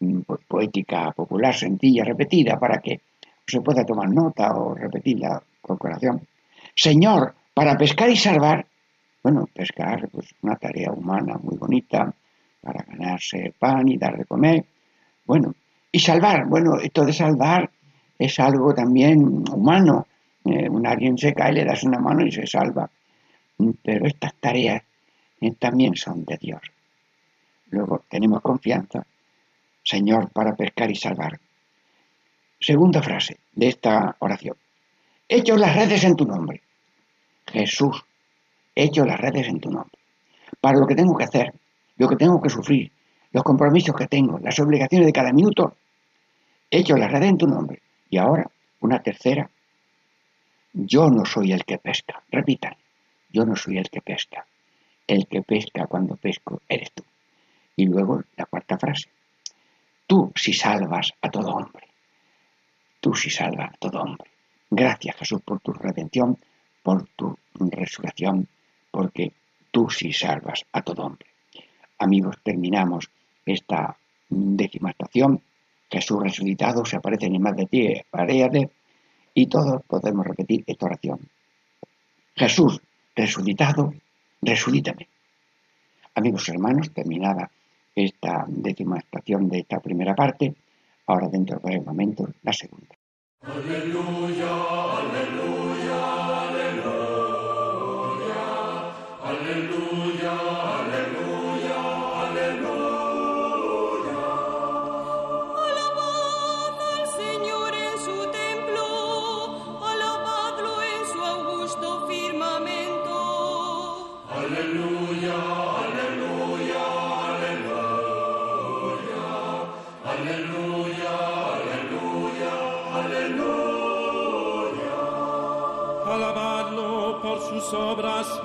mm, 0.00 0.20
poética, 0.48 1.12
popular, 1.12 1.54
sencilla, 1.54 2.04
repetida, 2.04 2.58
para 2.58 2.78
que 2.78 3.00
se 3.46 3.60
pueda 3.60 3.84
tomar 3.84 4.08
nota 4.08 4.54
o 4.54 4.74
repetirla 4.74 5.42
con 5.60 5.76
corazón. 5.76 6.26
Señor, 6.74 7.34
para 7.52 7.76
pescar 7.76 8.08
y 8.10 8.16
salvar, 8.16 8.66
bueno, 9.22 9.46
pescar, 9.52 10.08
pues 10.08 10.34
una 10.42 10.56
tarea 10.56 10.92
humana 10.92 11.36
muy 11.42 11.56
bonita, 11.56 12.12
para 12.60 12.82
ganarse 12.84 13.54
pan 13.58 13.86
y 13.88 13.98
dar 13.98 14.16
de 14.16 14.24
comer. 14.24 14.64
Bueno, 15.26 15.54
y 15.92 15.98
salvar, 15.98 16.46
bueno, 16.46 16.78
esto 16.80 17.04
de 17.04 17.12
salvar 17.12 17.70
es 18.18 18.38
algo 18.40 18.74
también 18.74 19.44
humano. 19.50 20.06
Eh, 20.44 20.68
un 20.68 20.86
alguien 20.86 21.18
se 21.18 21.34
cae, 21.34 21.52
le 21.52 21.64
das 21.64 21.84
una 21.84 21.98
mano 21.98 22.24
y 22.24 22.32
se 22.32 22.46
salva. 22.46 22.88
Pero 23.82 24.06
estas 24.06 24.34
tareas 24.34 24.82
también 25.58 25.96
son 25.96 26.24
de 26.24 26.36
Dios. 26.36 26.60
Luego 27.70 28.04
tenemos 28.08 28.40
confianza, 28.42 29.06
Señor, 29.82 30.30
para 30.30 30.54
pescar 30.54 30.90
y 30.90 30.96
salvar. 30.96 31.38
Segunda 32.60 33.02
frase 33.02 33.38
de 33.52 33.68
esta 33.68 34.16
oración. 34.18 34.56
Hecho 35.28 35.56
las 35.56 35.74
redes 35.74 36.04
en 36.04 36.16
tu 36.16 36.24
nombre. 36.24 36.62
Jesús, 37.46 38.04
hecho 38.74 39.04
las 39.04 39.20
redes 39.20 39.46
en 39.48 39.60
tu 39.60 39.70
nombre. 39.70 39.98
Para 40.60 40.78
lo 40.78 40.86
que 40.86 40.94
tengo 40.94 41.16
que 41.16 41.24
hacer, 41.24 41.52
lo 41.96 42.08
que 42.08 42.16
tengo 42.16 42.40
que 42.40 42.48
sufrir, 42.48 42.90
los 43.32 43.44
compromisos 43.44 43.94
que 43.94 44.06
tengo, 44.06 44.38
las 44.38 44.58
obligaciones 44.58 45.06
de 45.06 45.12
cada 45.12 45.32
minuto, 45.32 45.76
hecho 46.70 46.96
las 46.96 47.10
redes 47.10 47.30
en 47.30 47.38
tu 47.38 47.46
nombre. 47.46 47.82
Y 48.08 48.18
ahora, 48.18 48.48
una 48.80 49.02
tercera. 49.02 49.50
Yo 50.72 51.10
no 51.10 51.24
soy 51.24 51.52
el 51.52 51.64
que 51.64 51.78
pesca. 51.78 52.22
Repitan. 52.30 52.76
Yo 53.36 53.44
no 53.44 53.54
soy 53.54 53.76
el 53.76 53.90
que 53.90 54.00
pesca. 54.00 54.46
El 55.06 55.26
que 55.26 55.42
pesca 55.42 55.86
cuando 55.86 56.16
pesco 56.16 56.62
eres 56.70 56.90
tú. 56.92 57.04
Y 57.76 57.84
luego 57.84 58.22
la 58.34 58.46
cuarta 58.46 58.78
frase. 58.78 59.10
Tú 60.06 60.32
si 60.34 60.54
salvas 60.54 61.12
a 61.20 61.28
todo 61.28 61.50
hombre. 61.50 61.86
Tú 62.98 63.12
si 63.12 63.28
salvas 63.28 63.74
a 63.74 63.76
todo 63.76 64.00
hombre. 64.00 64.30
Gracias 64.70 65.16
Jesús 65.16 65.42
por 65.42 65.60
tu 65.60 65.74
redención, 65.74 66.38
por 66.82 67.06
tu 67.08 67.36
resurrección, 67.60 68.48
porque 68.90 69.34
tú 69.70 69.90
sí 69.90 70.14
salvas 70.14 70.64
a 70.72 70.80
todo 70.80 71.04
hombre. 71.04 71.28
Amigos, 71.98 72.36
terminamos 72.42 73.10
esta 73.44 73.98
décima 74.30 74.92
estación. 74.92 75.42
Jesús 75.90 76.22
resucitado 76.22 76.86
se 76.86 76.96
aparece 76.96 77.26
en 77.26 77.42
más 77.42 77.54
de 77.54 77.66
ti, 77.66 78.00
paréate, 78.10 78.70
y 79.34 79.46
todos 79.46 79.82
podemos 79.86 80.26
repetir 80.26 80.64
esta 80.66 80.86
oración. 80.86 81.20
Jesús 82.34 82.80
resucitado, 83.16 83.94
resucítame. 84.42 85.08
Amigos 86.14 86.48
hermanos, 86.48 86.92
terminada 86.92 87.50
esta 87.94 88.44
décima 88.46 88.98
estación 88.98 89.48
de 89.48 89.60
esta 89.60 89.80
primera 89.80 90.14
parte. 90.14 90.54
Ahora 91.06 91.28
dentro 91.28 91.56
de 91.56 91.62
breves 91.64 91.86
momentos 91.86 92.30
la 92.42 92.52
segunda. 92.52 92.94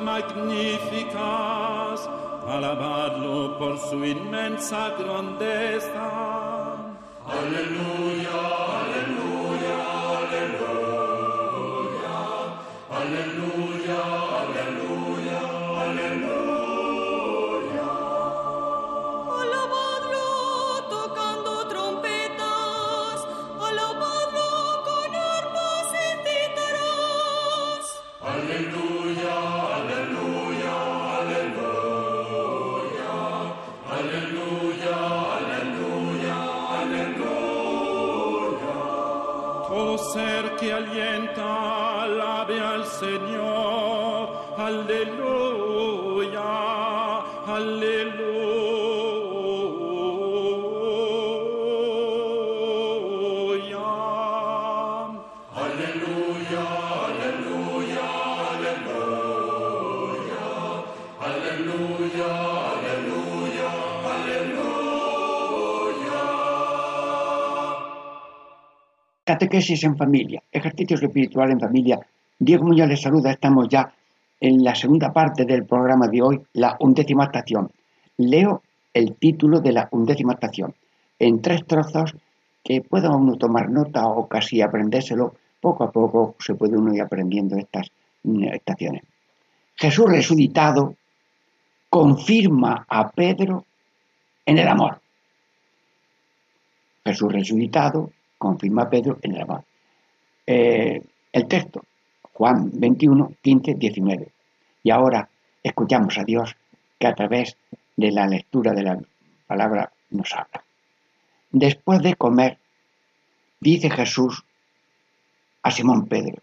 Magníficas, 0.01 2.09
alabadlo 2.47 3.57
por 3.57 3.77
su 3.79 4.03
inmensa 4.03 4.89
grandeza. 4.97 6.09
Aleluya, 7.25 8.41
aleluya, 8.81 9.77
aleluya, 10.17 12.17
aleluya, 12.99 14.01
aleluya, 14.41 15.41
aleluya. 15.85 17.89
Alabadlo 19.41 20.25
tocando 20.89 21.51
trompetas, 21.67 23.19
alabadlo 23.67 24.49
con 24.87 25.11
arpas 25.15 25.89
y 25.93 25.95
títaros. 26.25 27.83
Aleluya. 28.33 29.35
Que 40.61 40.71
alienta, 40.71 42.03
alabe 42.03 42.59
al 42.59 42.85
Señor. 42.85 44.29
Aleluya, 44.57 46.49
aleluya. 47.47 48.41
Aleluya, 55.63 56.65
aleluya, 57.07 58.05
aleluya. 58.53 60.45
Aleluya, 61.29 62.29
aleluya, 62.73 63.71
aleluya. 64.13 65.41
Catequesis 69.25 69.83
en 69.83 69.95
familia, 69.97 70.40
ejercicios 70.51 71.01
espirituales 71.01 71.53
en 71.53 71.59
familia. 71.59 71.99
Diego 72.39 72.65
Muñoz 72.65 72.87
les 72.87 73.01
saluda, 73.01 73.31
estamos 73.31 73.67
ya 73.69 73.93
en 74.39 74.63
la 74.63 74.75
segunda 74.75 75.13
parte 75.13 75.45
del 75.45 75.65
programa 75.65 76.07
de 76.07 76.21
hoy, 76.21 76.41
la 76.53 76.75
undécima 76.79 77.25
estación. 77.25 77.71
Leo 78.17 78.61
el 78.93 79.15
título 79.15 79.59
de 79.59 79.71
la 79.71 79.87
undécima 79.91 80.33
estación 80.33 80.73
en 81.19 81.41
tres 81.41 81.65
trozos 81.65 82.15
que 82.63 82.81
pueda 82.81 83.15
uno 83.15 83.37
tomar 83.37 83.69
nota 83.69 84.07
o 84.07 84.27
casi 84.27 84.61
aprendérselo. 84.61 85.35
Poco 85.59 85.83
a 85.83 85.91
poco 85.91 86.35
se 86.39 86.55
puede 86.55 86.77
uno 86.77 86.93
ir 86.93 87.01
aprendiendo 87.01 87.55
estas 87.55 87.91
mm, 88.23 88.45
estaciones. 88.45 89.03
Jesús 89.75 90.09
resucitado 90.09 90.95
confirma 91.89 92.85
a 92.89 93.09
Pedro 93.09 93.65
en 94.45 94.57
el 94.57 94.67
amor. 94.67 94.99
Jesús 97.05 97.31
resucitado 97.31 98.11
confirma 98.37 98.83
a 98.83 98.89
Pedro 98.89 99.17
en 99.21 99.35
el 99.35 99.41
amor. 99.41 99.63
Eh, 100.47 101.01
el 101.31 101.47
texto, 101.47 101.83
Juan 102.33 102.71
21, 102.73 103.33
15, 103.41 103.75
19. 103.75 104.31
Y 104.83 104.91
ahora 104.91 105.29
escuchamos 105.63 106.17
a 106.17 106.23
Dios 106.23 106.55
que 106.99 107.07
a 107.07 107.15
través 107.15 107.57
de 107.95 108.11
la 108.11 108.27
lectura 108.27 108.73
de 108.73 108.83
la 108.83 108.99
palabra 109.47 109.91
nos 110.09 110.33
habla. 110.33 110.63
Después 111.51 112.01
de 112.01 112.15
comer, 112.15 112.57
dice 113.59 113.89
Jesús 113.89 114.43
a 115.63 115.71
Simón 115.71 116.07
Pedro, 116.07 116.41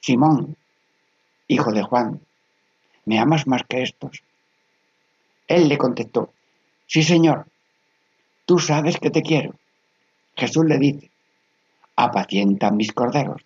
Simón, 0.00 0.56
hijo 1.46 1.72
de 1.72 1.82
Juan, 1.82 2.20
¿me 3.04 3.20
amas 3.20 3.46
más 3.46 3.62
que 3.68 3.82
estos? 3.82 4.22
Él 5.46 5.68
le 5.68 5.78
contestó, 5.78 6.32
sí 6.86 7.02
señor, 7.04 7.46
tú 8.44 8.58
sabes 8.58 8.98
que 8.98 9.10
te 9.10 9.22
quiero. 9.22 9.54
Jesús 10.34 10.64
le 10.64 10.78
dice, 10.78 11.11
apacienta 11.96 12.70
mis 12.70 12.92
corderos. 12.92 13.42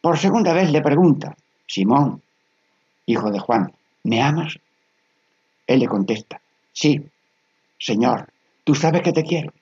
Por 0.00 0.18
segunda 0.18 0.52
vez 0.52 0.70
le 0.70 0.82
pregunta, 0.82 1.36
Simón, 1.66 2.22
hijo 3.06 3.30
de 3.30 3.38
Juan, 3.38 3.72
¿me 4.04 4.22
amas? 4.22 4.58
Él 5.66 5.80
le 5.80 5.88
contesta, 5.88 6.40
sí, 6.72 7.02
Señor, 7.78 8.32
tú 8.64 8.74
sabes 8.74 9.02
que 9.02 9.12
te 9.12 9.24
quiero. 9.24 9.52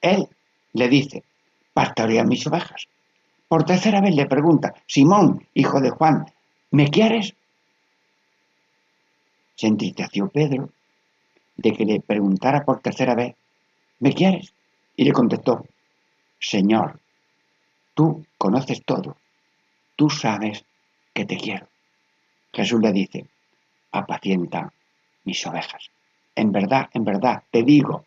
Él 0.00 0.26
le 0.72 0.88
dice, 0.88 1.22
pastorea 1.72 2.24
mis 2.24 2.46
ovejas. 2.46 2.88
Por 3.46 3.64
tercera 3.64 4.00
vez 4.00 4.14
le 4.14 4.26
pregunta, 4.26 4.74
Simón, 4.86 5.46
hijo 5.54 5.80
de 5.80 5.90
Juan, 5.90 6.24
¿me 6.70 6.88
quieres? 6.88 7.34
Se 9.54 9.66
entristeció 9.66 10.28
Pedro 10.28 10.70
de 11.56 11.72
que 11.72 11.84
le 11.84 12.00
preguntara 12.00 12.64
por 12.64 12.80
tercera 12.80 13.14
vez, 13.14 13.34
¿me 14.00 14.12
quieres? 14.12 14.52
Y 14.96 15.04
le 15.04 15.12
contestó, 15.12 15.66
Señor, 16.42 16.98
tú 17.94 18.26
conoces 18.36 18.82
todo, 18.84 19.16
tú 19.94 20.10
sabes 20.10 20.64
que 21.14 21.24
te 21.24 21.36
quiero. 21.36 21.68
Jesús 22.52 22.80
le 22.80 22.92
dice, 22.92 23.26
apacienta 23.92 24.72
mis 25.24 25.46
ovejas. 25.46 25.90
En 26.34 26.50
verdad, 26.50 26.90
en 26.94 27.04
verdad, 27.04 27.44
te 27.52 27.62
digo, 27.62 28.04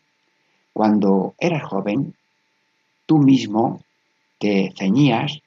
cuando 0.74 1.34
eras 1.40 1.64
joven, 1.64 2.14
tú 3.06 3.20
mismo 3.20 3.82
te 4.38 4.74
ceñías 4.78 5.40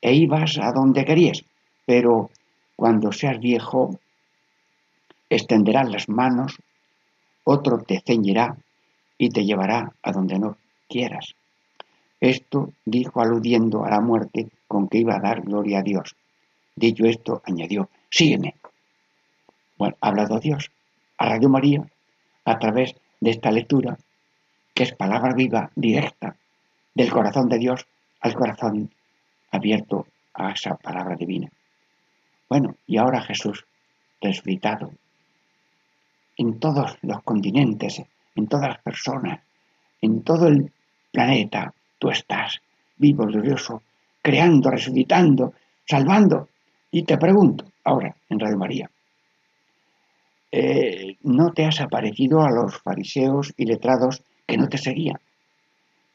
e 0.00 0.14
ibas 0.14 0.56
a 0.58 0.72
donde 0.72 1.04
querías, 1.04 1.44
pero 1.84 2.30
cuando 2.74 3.12
seas 3.12 3.38
viejo, 3.38 4.00
extenderás 5.28 5.90
las 5.90 6.08
manos, 6.08 6.56
otro 7.44 7.82
te 7.82 8.00
ceñirá 8.00 8.56
y 9.18 9.28
te 9.28 9.44
llevará 9.44 9.92
a 10.02 10.12
donde 10.12 10.38
no 10.38 10.56
quieras. 10.88 11.34
Esto 12.20 12.72
dijo 12.84 13.20
aludiendo 13.20 13.84
a 13.84 13.90
la 13.90 14.00
muerte 14.00 14.48
con 14.66 14.88
que 14.88 14.98
iba 14.98 15.16
a 15.16 15.20
dar 15.20 15.42
gloria 15.42 15.78
a 15.78 15.82
Dios. 15.82 16.16
Dicho 16.74 17.04
esto, 17.04 17.42
añadió, 17.44 17.88
sígueme. 18.10 18.54
Bueno, 19.76 19.96
ha 20.00 20.08
hablado 20.08 20.40
Dios 20.40 20.70
a 21.16 21.28
Radio 21.28 21.48
María 21.48 21.86
a 22.44 22.58
través 22.58 22.94
de 23.20 23.30
esta 23.30 23.50
lectura, 23.50 23.98
que 24.74 24.84
es 24.84 24.94
palabra 24.94 25.34
viva, 25.34 25.70
directa, 25.74 26.36
del 26.94 27.10
corazón 27.10 27.48
de 27.48 27.58
Dios 27.58 27.86
al 28.20 28.34
corazón 28.34 28.90
abierto 29.50 30.06
a 30.34 30.52
esa 30.52 30.76
palabra 30.76 31.16
divina. 31.16 31.48
Bueno, 32.48 32.76
y 32.86 32.96
ahora 32.96 33.20
Jesús, 33.22 33.66
resucitado, 34.20 34.92
en 36.36 36.58
todos 36.58 36.96
los 37.02 37.22
continentes, 37.22 38.02
en 38.34 38.46
todas 38.46 38.68
las 38.68 38.82
personas, 38.82 39.40
en 40.00 40.22
todo 40.22 40.48
el 40.48 40.72
planeta, 41.10 41.74
tú 41.98 42.10
estás 42.10 42.60
vivo, 42.96 43.26
glorioso, 43.26 43.82
creando, 44.22 44.70
resucitando, 44.70 45.54
salvando. 45.86 46.48
Y 46.90 47.02
te 47.02 47.18
pregunto, 47.18 47.64
ahora, 47.84 48.14
en 48.28 48.40
Radio 48.40 48.58
María, 48.58 48.90
eh, 50.50 51.16
¿no 51.22 51.52
te 51.52 51.64
has 51.64 51.80
aparecido 51.80 52.42
a 52.42 52.50
los 52.50 52.78
fariseos 52.78 53.52
y 53.56 53.66
letrados 53.66 54.22
que 54.46 54.56
no 54.56 54.68
te 54.68 54.78
seguían? 54.78 55.20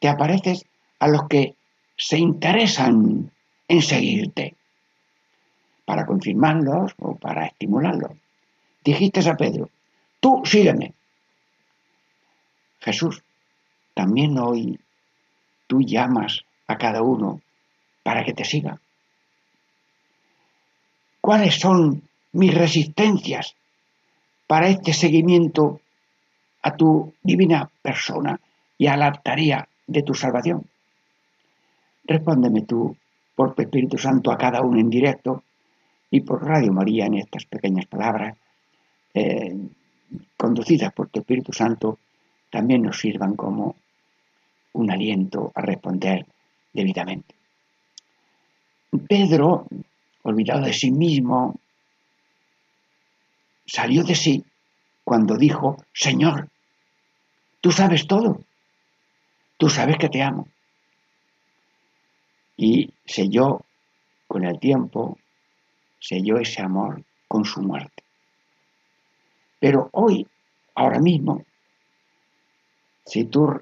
Te 0.00 0.08
apareces 0.08 0.64
a 0.98 1.08
los 1.08 1.28
que 1.28 1.54
se 1.96 2.18
interesan 2.18 3.30
en 3.68 3.82
seguirte 3.82 4.56
para 5.84 6.06
confirmarlos 6.06 6.94
o 6.98 7.14
para 7.16 7.46
estimularlos. 7.46 8.12
Dijiste 8.84 9.28
a 9.28 9.36
Pedro, 9.36 9.70
tú 10.20 10.42
sígueme. 10.44 10.92
Jesús, 12.80 13.22
también 13.94 14.38
hoy 14.38 14.78
tú 15.66 15.80
llamas 15.82 16.44
a 16.66 16.76
cada 16.76 17.02
uno 17.02 17.40
para 18.02 18.24
que 18.24 18.32
te 18.32 18.44
siga. 18.44 18.78
¿Cuáles 21.20 21.54
son 21.54 22.02
mis 22.32 22.54
resistencias 22.54 23.54
para 24.46 24.68
este 24.68 24.92
seguimiento 24.92 25.80
a 26.62 26.76
tu 26.76 27.14
divina 27.22 27.70
persona 27.82 28.38
y 28.76 28.86
a 28.86 28.96
la 28.96 29.12
tarea 29.12 29.66
de 29.86 30.02
tu 30.02 30.14
salvación? 30.14 30.66
Respóndeme 32.04 32.62
tú 32.62 32.96
por 33.34 33.54
tu 33.54 33.62
Espíritu 33.62 33.96
Santo 33.96 34.30
a 34.30 34.36
cada 34.36 34.60
uno 34.60 34.78
en 34.78 34.90
directo 34.90 35.42
y 36.10 36.20
por 36.20 36.44
Radio 36.44 36.72
María 36.72 37.06
en 37.06 37.14
estas 37.14 37.46
pequeñas 37.46 37.86
palabras, 37.86 38.36
eh, 39.14 39.56
conducidas 40.36 40.92
por 40.92 41.08
tu 41.08 41.20
Espíritu 41.20 41.52
Santo, 41.52 41.98
también 42.50 42.82
nos 42.82 43.00
sirvan 43.00 43.34
como 43.34 43.76
un 44.74 44.90
aliento 44.90 45.50
a 45.54 45.62
responder 45.62 46.26
debidamente. 46.72 47.34
Pedro, 49.08 49.66
olvidado 50.22 50.66
de 50.66 50.72
sí 50.72 50.90
mismo, 50.90 51.58
salió 53.66 54.04
de 54.04 54.14
sí 54.14 54.44
cuando 55.02 55.36
dijo, 55.36 55.76
Señor, 55.92 56.48
tú 57.60 57.72
sabes 57.72 58.06
todo, 58.06 58.40
tú 59.56 59.68
sabes 59.68 59.96
que 59.98 60.08
te 60.08 60.22
amo. 60.22 60.48
Y 62.56 62.92
selló 63.04 63.62
con 64.26 64.44
el 64.44 64.58
tiempo, 64.58 65.18
selló 65.98 66.38
ese 66.38 66.62
amor 66.62 67.02
con 67.28 67.44
su 67.44 67.62
muerte. 67.62 68.02
Pero 69.58 69.88
hoy, 69.92 70.26
ahora 70.74 71.00
mismo, 71.00 71.44
si 73.06 73.24
tú 73.24 73.60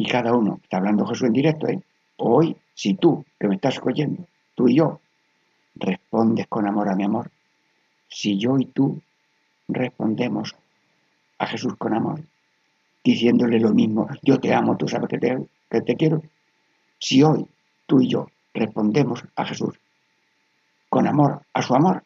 y 0.00 0.06
cada 0.06 0.32
uno, 0.32 0.60
está 0.62 0.78
hablando 0.78 1.04
Jesús 1.04 1.26
en 1.26 1.34
directo, 1.34 1.68
¿eh? 1.68 1.78
hoy, 2.16 2.56
si 2.72 2.94
tú, 2.94 3.22
que 3.38 3.48
me 3.48 3.56
estás 3.56 3.78
oyendo, 3.82 4.26
tú 4.54 4.66
y 4.66 4.76
yo, 4.76 4.98
respondes 5.74 6.46
con 6.46 6.66
amor 6.66 6.88
a 6.88 6.94
mi 6.94 7.04
amor, 7.04 7.30
si 8.08 8.38
yo 8.38 8.58
y 8.58 8.64
tú 8.64 8.98
respondemos 9.68 10.56
a 11.36 11.46
Jesús 11.46 11.74
con 11.76 11.92
amor, 11.92 12.22
diciéndole 13.04 13.60
lo 13.60 13.74
mismo, 13.74 14.08
yo 14.22 14.40
te 14.40 14.54
amo, 14.54 14.78
tú 14.78 14.88
sabes 14.88 15.06
que 15.10 15.18
te, 15.18 15.36
que 15.68 15.82
te 15.82 15.96
quiero, 15.96 16.22
si 16.98 17.22
hoy 17.22 17.46
tú 17.84 18.00
y 18.00 18.08
yo 18.08 18.30
respondemos 18.54 19.22
a 19.36 19.44
Jesús 19.44 19.78
con 20.88 21.06
amor 21.08 21.42
a 21.52 21.60
su 21.60 21.74
amor, 21.74 22.04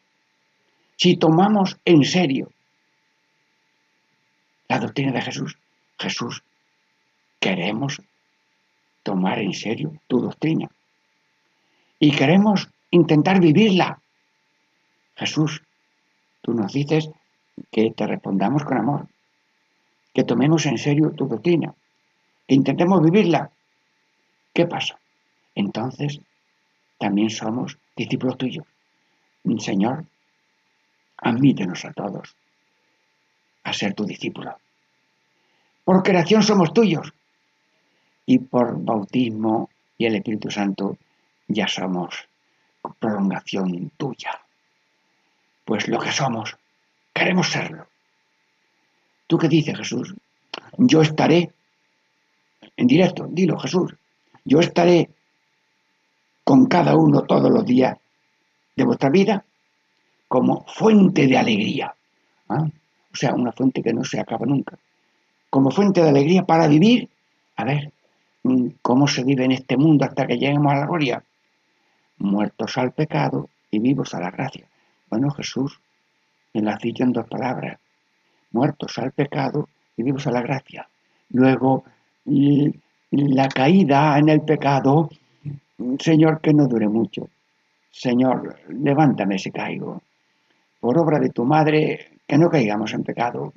si 0.97 1.15
tomamos 1.15 1.77
en 1.85 2.03
serio 2.03 2.51
la 4.67 4.79
doctrina 4.79 5.13
de 5.13 5.21
Jesús, 5.21 5.57
Jesús, 5.97 6.43
queremos 7.45 8.01
tomar 9.03 9.37
en 9.37 9.53
serio 9.53 9.93
tu 10.07 10.19
doctrina 10.19 10.67
y 11.99 12.09
queremos 12.09 12.69
intentar 12.89 13.39
vivirla. 13.39 14.01
Jesús, 15.15 15.61
tú 16.41 16.55
nos 16.55 16.73
dices 16.73 17.11
que 17.71 17.91
te 17.91 18.07
respondamos 18.07 18.63
con 18.63 18.79
amor, 18.79 19.07
que 20.11 20.23
tomemos 20.23 20.65
en 20.65 20.79
serio 20.79 21.11
tu 21.11 21.27
doctrina, 21.27 21.75
que 22.47 22.55
intentemos 22.55 23.03
vivirla. 23.03 23.51
¿Qué 24.51 24.65
pasa? 24.65 24.97
Entonces, 25.53 26.19
también 26.97 27.29
somos 27.29 27.77
discípulos 27.95 28.39
tuyos. 28.39 28.65
Señor, 29.59 30.05
admítenos 31.17 31.85
a 31.85 31.93
todos 31.93 32.35
a 33.63 33.71
ser 33.71 33.93
tu 33.93 34.03
discípulo. 34.03 34.57
Por 35.83 36.01
creación 36.01 36.41
somos 36.41 36.73
tuyos 36.73 37.13
y 38.25 38.39
por 38.39 38.83
bautismo 38.83 39.69
y 39.97 40.05
el 40.05 40.15
Espíritu 40.15 40.49
Santo 40.49 40.97
ya 41.47 41.67
somos 41.67 42.27
prolongación 42.99 43.91
tuya. 43.97 44.41
Pues 45.63 45.87
lo 45.87 45.99
que 45.99 46.11
somos, 46.11 46.55
queremos 47.13 47.49
serlo. 47.49 47.87
¿Tú 49.27 49.37
qué 49.37 49.47
dices, 49.47 49.77
Jesús? 49.77 50.13
Yo 50.77 51.01
estaré, 51.01 51.51
en 52.77 52.87
directo, 52.87 53.27
dilo, 53.29 53.57
Jesús, 53.57 53.93
yo 54.43 54.59
estaré 54.59 55.09
con 56.43 56.67
cada 56.67 56.95
uno 56.95 57.23
todos 57.23 57.49
los 57.49 57.65
días 57.65 57.97
de 58.75 58.83
vuestra 58.83 59.09
vida 59.09 59.43
como 60.27 60.65
fuente 60.67 61.27
de 61.27 61.37
alegría. 61.37 61.95
¿ah? 62.49 62.63
O 63.13 63.15
sea, 63.15 63.33
una 63.33 63.51
fuente 63.51 63.81
que 63.81 63.93
no 63.93 64.03
se 64.03 64.19
acaba 64.19 64.45
nunca. 64.45 64.77
Como 65.49 65.71
fuente 65.71 66.01
de 66.01 66.09
alegría 66.09 66.43
para 66.43 66.67
vivir, 66.67 67.09
a 67.55 67.63
ver, 67.63 67.91
¿cómo 68.81 69.07
se 69.07 69.23
vive 69.23 69.45
en 69.45 69.51
este 69.51 69.77
mundo 69.77 70.05
hasta 70.05 70.27
que 70.27 70.37
lleguemos 70.37 70.73
a 70.73 70.79
la 70.79 70.85
gloria? 70.85 71.23
Muertos 72.17 72.77
al 72.77 72.91
pecado 72.91 73.49
y 73.71 73.79
vivos 73.79 74.13
a 74.13 74.19
la 74.19 74.31
gracia. 74.31 74.65
Bueno, 75.09 75.31
Jesús 75.31 75.79
me 76.53 76.61
lo 76.61 76.71
has 76.71 76.79
dicho 76.79 77.03
en 77.03 77.11
dos 77.11 77.27
palabras. 77.27 77.79
Muertos 78.51 78.97
al 78.99 79.11
pecado 79.11 79.67
y 79.97 80.03
vivos 80.03 80.27
a 80.27 80.31
la 80.31 80.41
gracia. 80.41 80.87
Luego, 81.29 81.83
la 83.11 83.47
caída 83.49 84.17
en 84.17 84.29
el 84.29 84.41
pecado, 84.41 85.09
Señor, 85.99 86.39
que 86.39 86.53
no 86.53 86.67
dure 86.67 86.87
mucho. 86.87 87.27
Señor, 87.91 88.59
levántame 88.69 89.39
si 89.39 89.51
caigo. 89.51 90.01
Por 90.79 90.97
obra 90.97 91.19
de 91.19 91.29
tu 91.29 91.43
madre, 91.45 92.11
que 92.27 92.37
no 92.37 92.49
caigamos 92.49 92.93
en 92.93 93.03
pecado, 93.03 93.53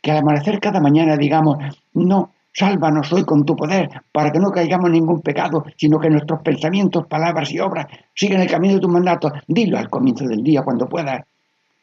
que 0.00 0.12
al 0.12 0.18
amanecer 0.18 0.60
cada 0.60 0.80
mañana 0.80 1.16
digamos, 1.16 1.58
no, 1.94 2.32
sálvanos 2.52 3.12
hoy 3.12 3.24
con 3.24 3.44
tu 3.44 3.54
poder, 3.56 3.90
para 4.12 4.32
que 4.32 4.38
no 4.38 4.50
caigamos 4.50 4.86
en 4.86 4.92
ningún 4.92 5.20
pecado, 5.20 5.64
sino 5.76 5.98
que 5.98 6.10
nuestros 6.10 6.42
pensamientos, 6.42 7.06
palabras 7.06 7.50
y 7.52 7.60
obras 7.60 7.86
sigan 8.14 8.40
el 8.40 8.50
camino 8.50 8.74
de 8.74 8.80
tu 8.80 8.88
mandato. 8.88 9.32
Dilo 9.46 9.78
al 9.78 9.88
comienzo 9.88 10.26
del 10.26 10.42
día 10.42 10.62
cuando 10.62 10.88
puedas, 10.88 11.24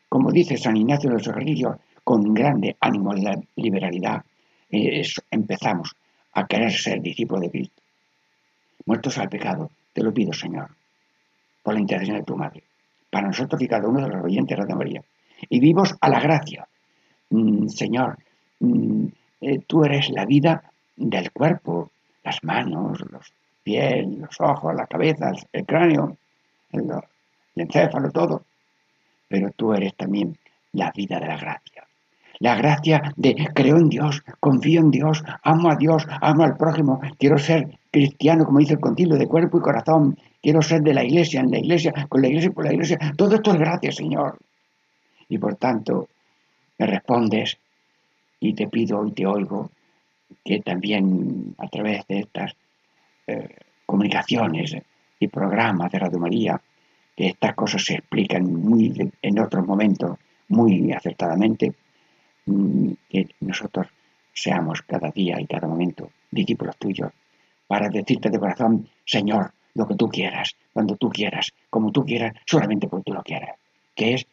como 0.10 0.32
dice 0.32 0.58
San 0.58 0.78
Ignacio 0.78 1.10
de 1.10 1.18
los 1.18 1.28
Ejercicios, 1.28 1.78
con 2.04 2.34
grande 2.34 2.76
ánimo 2.80 3.14
de 3.14 3.48
liberalidad, 3.56 4.24
eh, 4.70 5.04
empezamos 5.32 5.96
a 6.34 6.46
querer 6.46 6.72
ser 6.72 7.02
discípulos 7.02 7.42
de 7.42 7.52
Cristo. 7.52 7.82
Muertos 8.86 9.18
al 9.18 9.28
pecado, 9.28 9.72
te 9.94 10.04
lo 10.04 10.14
pido, 10.14 10.32
Señor, 10.32 10.70
por 11.64 11.74
la 11.74 11.82
intercesión 11.82 12.18
de 12.18 12.24
tu 12.24 12.38
Madre, 12.38 12.64
para 13.10 13.28
nosotros 13.28 13.62
y 13.62 13.68
cada 13.68 13.88
uno 13.88 14.02
de 14.02 14.10
los 14.10 14.24
oyentes 14.24 14.58
de 14.58 14.76
María, 14.76 15.04
y 15.50 15.60
vivos 15.60 15.96
a 16.00 16.10
la 16.10 16.20
gracia. 16.20 16.68
Mm, 17.30 17.68
Señor, 17.68 18.18
mm, 18.60 19.08
eh, 19.42 19.60
tú 19.66 19.84
eres 19.84 20.10
la 20.10 20.26
vida 20.26 20.64
del 20.96 21.32
cuerpo, 21.32 21.92
las 22.24 22.44
manos, 22.44 23.00
los 23.12 23.32
pies, 23.64 24.08
los 24.08 24.40
ojos, 24.42 24.74
la 24.76 24.88
cabeza, 24.88 25.32
el 25.52 25.66
cráneo, 25.66 26.18
el, 26.72 26.90
el 27.56 27.62
encéfalo, 27.62 28.12
todo. 28.12 28.44
Pero 29.28 29.52
tú 29.52 29.74
eres 29.74 29.96
también 29.96 30.38
la 30.74 30.92
vida 30.92 31.20
de 31.20 31.28
la 31.28 31.38
gracia. 31.38 31.88
La 32.40 32.56
gracia 32.56 33.14
de 33.16 33.34
creo 33.54 33.78
en 33.78 33.90
Dios, 33.90 34.24
confío 34.40 34.82
en 34.82 34.92
Dios, 34.92 35.24
amo 35.42 35.72
a 35.72 35.76
Dios, 35.76 36.06
amo 36.22 36.44
al 36.44 36.56
prójimo, 36.56 37.02
quiero 37.18 37.38
ser 37.40 37.80
cristiano, 37.90 38.46
como 38.46 38.60
dice 38.60 38.74
el 38.74 38.80
concilio, 38.80 39.16
de 39.16 39.28
cuerpo 39.28 39.58
y 39.58 39.62
corazón, 39.62 40.18
quiero 40.42 40.62
ser 40.62 40.82
de 40.82 40.94
la 40.94 41.04
iglesia, 41.04 41.42
en 41.42 41.50
la 41.50 41.58
iglesia, 41.58 41.94
con 42.08 42.22
la 42.22 42.28
iglesia 42.28 42.50
y 42.50 42.54
por 42.54 42.66
la 42.66 42.74
iglesia. 42.74 43.00
Todo 43.18 43.36
esto 43.36 43.54
es 43.54 43.60
gracia, 43.60 43.92
Señor. 43.92 44.38
Y 45.30 45.40
por 45.40 45.56
tanto, 45.56 46.10
me 46.78 46.86
respondes 46.86 47.58
y 48.40 48.54
te 48.54 48.68
pido 48.68 49.06
y 49.06 49.12
te 49.12 49.26
oigo 49.26 49.72
que 50.44 50.60
también 50.60 51.56
a 51.58 51.68
través 51.68 52.06
de 52.08 52.20
estas 52.20 52.56
eh, 53.28 53.56
comunicaciones 53.86 54.76
y 55.20 55.28
programas 55.28 55.92
de 55.92 56.00
Radio 56.00 56.20
María, 56.20 56.62
que 57.16 57.28
estas 57.28 57.56
cosas 57.56 57.84
se 57.84 57.96
explican 57.96 58.54
muy 58.54 59.12
en 59.22 59.40
otros 59.40 59.66
momentos 59.66 60.18
muy 60.50 60.92
acertadamente, 60.92 61.74
mm, 62.46 62.92
que 63.10 63.28
nosotros 63.42 63.88
seamos 64.34 64.82
cada 64.84 65.10
día 65.12 65.40
y 65.42 65.48
cada 65.48 65.68
momento 65.68 66.12
discípulos 66.30 66.78
tuyos, 66.78 67.12
para 67.68 67.90
decirte 67.90 68.30
de 68.30 68.40
corazón, 68.40 68.88
Señor, 69.06 69.52
lo 69.74 69.88
que 69.88 69.96
tú 69.96 70.10
quieras, 70.10 70.56
cuando 70.74 70.96
tú 70.96 71.10
quieras, 71.10 71.54
como 71.70 71.92
tú 71.92 72.06
quieras, 72.06 72.34
solamente 72.46 72.88
porque 72.88 73.12
tú 73.12 73.14
lo 73.14 73.24
quieras, 73.24 73.58
que 73.96 74.14
es 74.14 74.28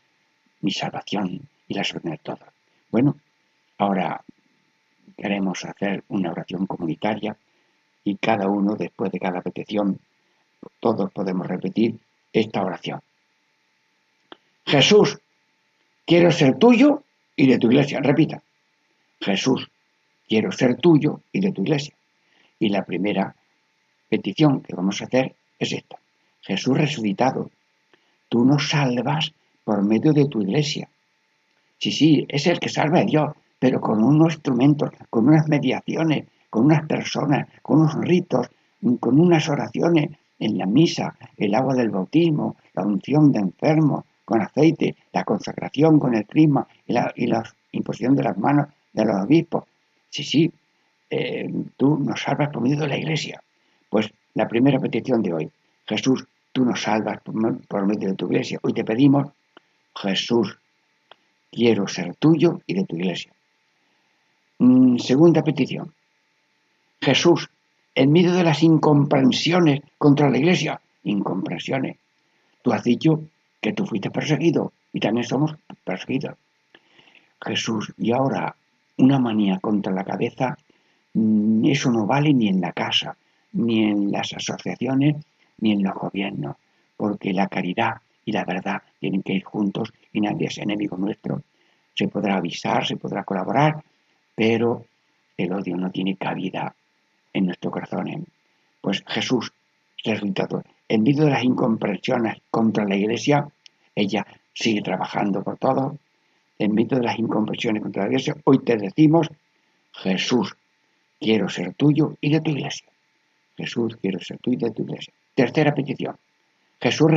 mi 0.60 0.70
salvación 0.70 1.48
y 1.68 1.74
la 1.74 1.84
solución 1.84 2.12
de 2.12 2.18
todo. 2.18 2.38
Bueno, 2.90 3.16
ahora 3.78 4.22
queremos 5.16 5.64
hacer 5.64 6.04
una 6.08 6.30
oración 6.30 6.66
comunitaria 6.66 7.36
y 8.04 8.16
cada 8.16 8.48
uno, 8.48 8.74
después 8.74 9.10
de 9.12 9.18
cada 9.18 9.40
petición, 9.40 9.98
todos 10.80 11.10
podemos 11.12 11.46
repetir 11.46 11.98
esta 12.32 12.62
oración. 12.62 13.00
Jesús, 14.66 15.18
quiero 16.06 16.30
ser 16.30 16.58
tuyo 16.58 17.02
y 17.36 17.46
de 17.46 17.58
tu 17.58 17.68
iglesia. 17.68 18.00
Repita. 18.00 18.42
Jesús, 19.20 19.70
quiero 20.28 20.52
ser 20.52 20.76
tuyo 20.76 21.20
y 21.32 21.40
de 21.40 21.52
tu 21.52 21.62
iglesia. 21.62 21.94
Y 22.58 22.68
la 22.68 22.84
primera 22.84 23.34
petición 24.08 24.62
que 24.62 24.74
vamos 24.74 25.00
a 25.00 25.04
hacer 25.04 25.34
es 25.58 25.72
esta. 25.72 25.98
Jesús 26.42 26.76
resucitado, 26.76 27.50
tú 28.28 28.44
nos 28.44 28.68
salvas 28.68 29.32
por 29.64 29.82
medio 29.82 30.12
de 30.12 30.26
tu 30.26 30.42
iglesia. 30.42 30.88
Sí, 31.78 31.90
sí, 31.90 32.26
es 32.28 32.46
el 32.46 32.60
que 32.60 32.68
salva 32.68 33.00
a 33.00 33.04
Dios, 33.04 33.34
pero 33.64 33.80
con 33.80 34.04
unos 34.04 34.34
instrumentos, 34.34 34.90
con 35.08 35.26
unas 35.26 35.48
mediaciones, 35.48 36.26
con 36.50 36.66
unas 36.66 36.86
personas, 36.86 37.48
con 37.62 37.80
unos 37.80 37.94
ritos, 37.94 38.46
con 39.00 39.18
unas 39.18 39.48
oraciones 39.48 40.10
en 40.38 40.58
la 40.58 40.66
misa, 40.66 41.16
el 41.38 41.54
agua 41.54 41.72
del 41.72 41.88
bautismo, 41.88 42.56
la 42.74 42.82
unción 42.84 43.32
de 43.32 43.38
enfermos 43.38 44.04
con 44.26 44.42
aceite, 44.42 44.96
la 45.14 45.24
consagración 45.24 45.98
con 45.98 46.14
el 46.14 46.26
crisma 46.26 46.68
y 46.86 46.92
la, 46.92 47.42
imposición 47.72 48.14
de 48.14 48.24
las 48.24 48.36
manos 48.36 48.68
de 48.92 49.06
los 49.06 49.16
obispos. 49.24 49.64
Sí, 50.10 50.24
sí, 50.24 50.52
eh, 51.08 51.50
tú 51.78 51.98
nos 51.98 52.20
salvas 52.20 52.50
por 52.50 52.60
medio 52.60 52.80
de 52.80 52.88
la 52.88 52.98
iglesia. 52.98 53.42
Pues 53.88 54.12
la 54.34 54.46
primera 54.46 54.78
petición 54.78 55.22
de 55.22 55.32
hoy, 55.32 55.50
Jesús, 55.86 56.26
tú 56.52 56.66
nos 56.66 56.82
salvas 56.82 57.18
por 57.22 57.86
medio 57.86 58.10
de 58.10 58.14
tu 58.14 58.26
iglesia. 58.26 58.58
Hoy 58.60 58.74
te 58.74 58.84
pedimos, 58.84 59.30
Jesús, 59.96 60.58
quiero 61.50 61.88
ser 61.88 62.14
tuyo 62.16 62.60
y 62.66 62.74
de 62.74 62.84
tu 62.84 62.96
iglesia. 62.96 63.33
Mm, 64.58 64.98
segunda 64.98 65.42
petición, 65.42 65.92
Jesús, 67.00 67.50
en 67.94 68.12
medio 68.12 68.32
de 68.32 68.44
las 68.44 68.62
incomprensiones 68.62 69.80
contra 69.98 70.30
la 70.30 70.38
iglesia, 70.38 70.80
incomprensiones, 71.02 71.96
tú 72.62 72.72
has 72.72 72.82
dicho 72.84 73.22
que 73.60 73.72
tú 73.72 73.84
fuiste 73.84 74.10
perseguido 74.10 74.72
y 74.92 75.00
también 75.00 75.26
somos 75.26 75.56
perseguidos. 75.84 76.36
Jesús, 77.44 77.92
y 77.98 78.12
ahora 78.12 78.56
una 78.96 79.18
manía 79.18 79.58
contra 79.58 79.92
la 79.92 80.04
cabeza, 80.04 80.56
mm, 81.14 81.64
eso 81.66 81.90
no 81.90 82.06
vale 82.06 82.32
ni 82.32 82.48
en 82.48 82.60
la 82.60 82.72
casa, 82.72 83.16
ni 83.52 83.84
en 83.84 84.10
las 84.10 84.32
asociaciones, 84.32 85.16
ni 85.58 85.72
en 85.72 85.82
los 85.82 85.94
gobiernos, 85.94 86.56
porque 86.96 87.32
la 87.32 87.48
caridad 87.48 87.94
y 88.24 88.32
la 88.32 88.44
verdad 88.44 88.82
tienen 88.98 89.22
que 89.22 89.34
ir 89.34 89.44
juntos 89.44 89.92
y 90.12 90.20
nadie 90.20 90.46
es 90.46 90.58
enemigo 90.58 90.96
nuestro. 90.96 91.42
Se 91.94 92.08
podrá 92.08 92.36
avisar, 92.36 92.86
se 92.86 92.96
podrá 92.96 93.24
colaborar, 93.24 93.82
pero 94.34 94.84
el 95.36 95.52
odio 95.52 95.76
no 95.76 95.90
tiene 95.90 96.16
cabida 96.16 96.74
en 97.32 97.46
nuestro 97.46 97.70
corazón. 97.70 98.26
Pues 98.80 99.02
Jesús, 99.06 99.52
resultado, 100.04 100.62
en 100.88 101.02
medio 101.02 101.24
de 101.24 101.30
las 101.30 101.44
incomprensiones 101.44 102.38
contra 102.50 102.84
la 102.84 102.96
iglesia, 102.96 103.48
ella 103.94 104.26
sigue 104.52 104.82
trabajando 104.82 105.42
por 105.42 105.58
todo. 105.58 105.98
En 106.58 106.74
medio 106.74 106.98
de 106.98 107.04
las 107.04 107.18
incomprensiones 107.18 107.82
contra 107.82 108.02
la 108.02 108.08
iglesia, 108.08 108.36
hoy 108.44 108.58
te 108.60 108.76
decimos, 108.76 109.28
Jesús, 109.92 110.56
quiero 111.20 111.48
ser 111.48 111.74
tuyo 111.74 112.16
y 112.20 112.30
de 112.30 112.40
tu 112.40 112.50
iglesia. 112.50 112.86
Jesús, 113.56 113.96
quiero 114.00 114.20
ser 114.20 114.38
tuyo 114.38 114.58
y 114.66 114.68
de 114.68 114.70
tu 114.70 114.82
iglesia. 114.82 115.12
Tercera 115.34 115.74
petición. 115.74 116.16
Jesús 116.80 117.10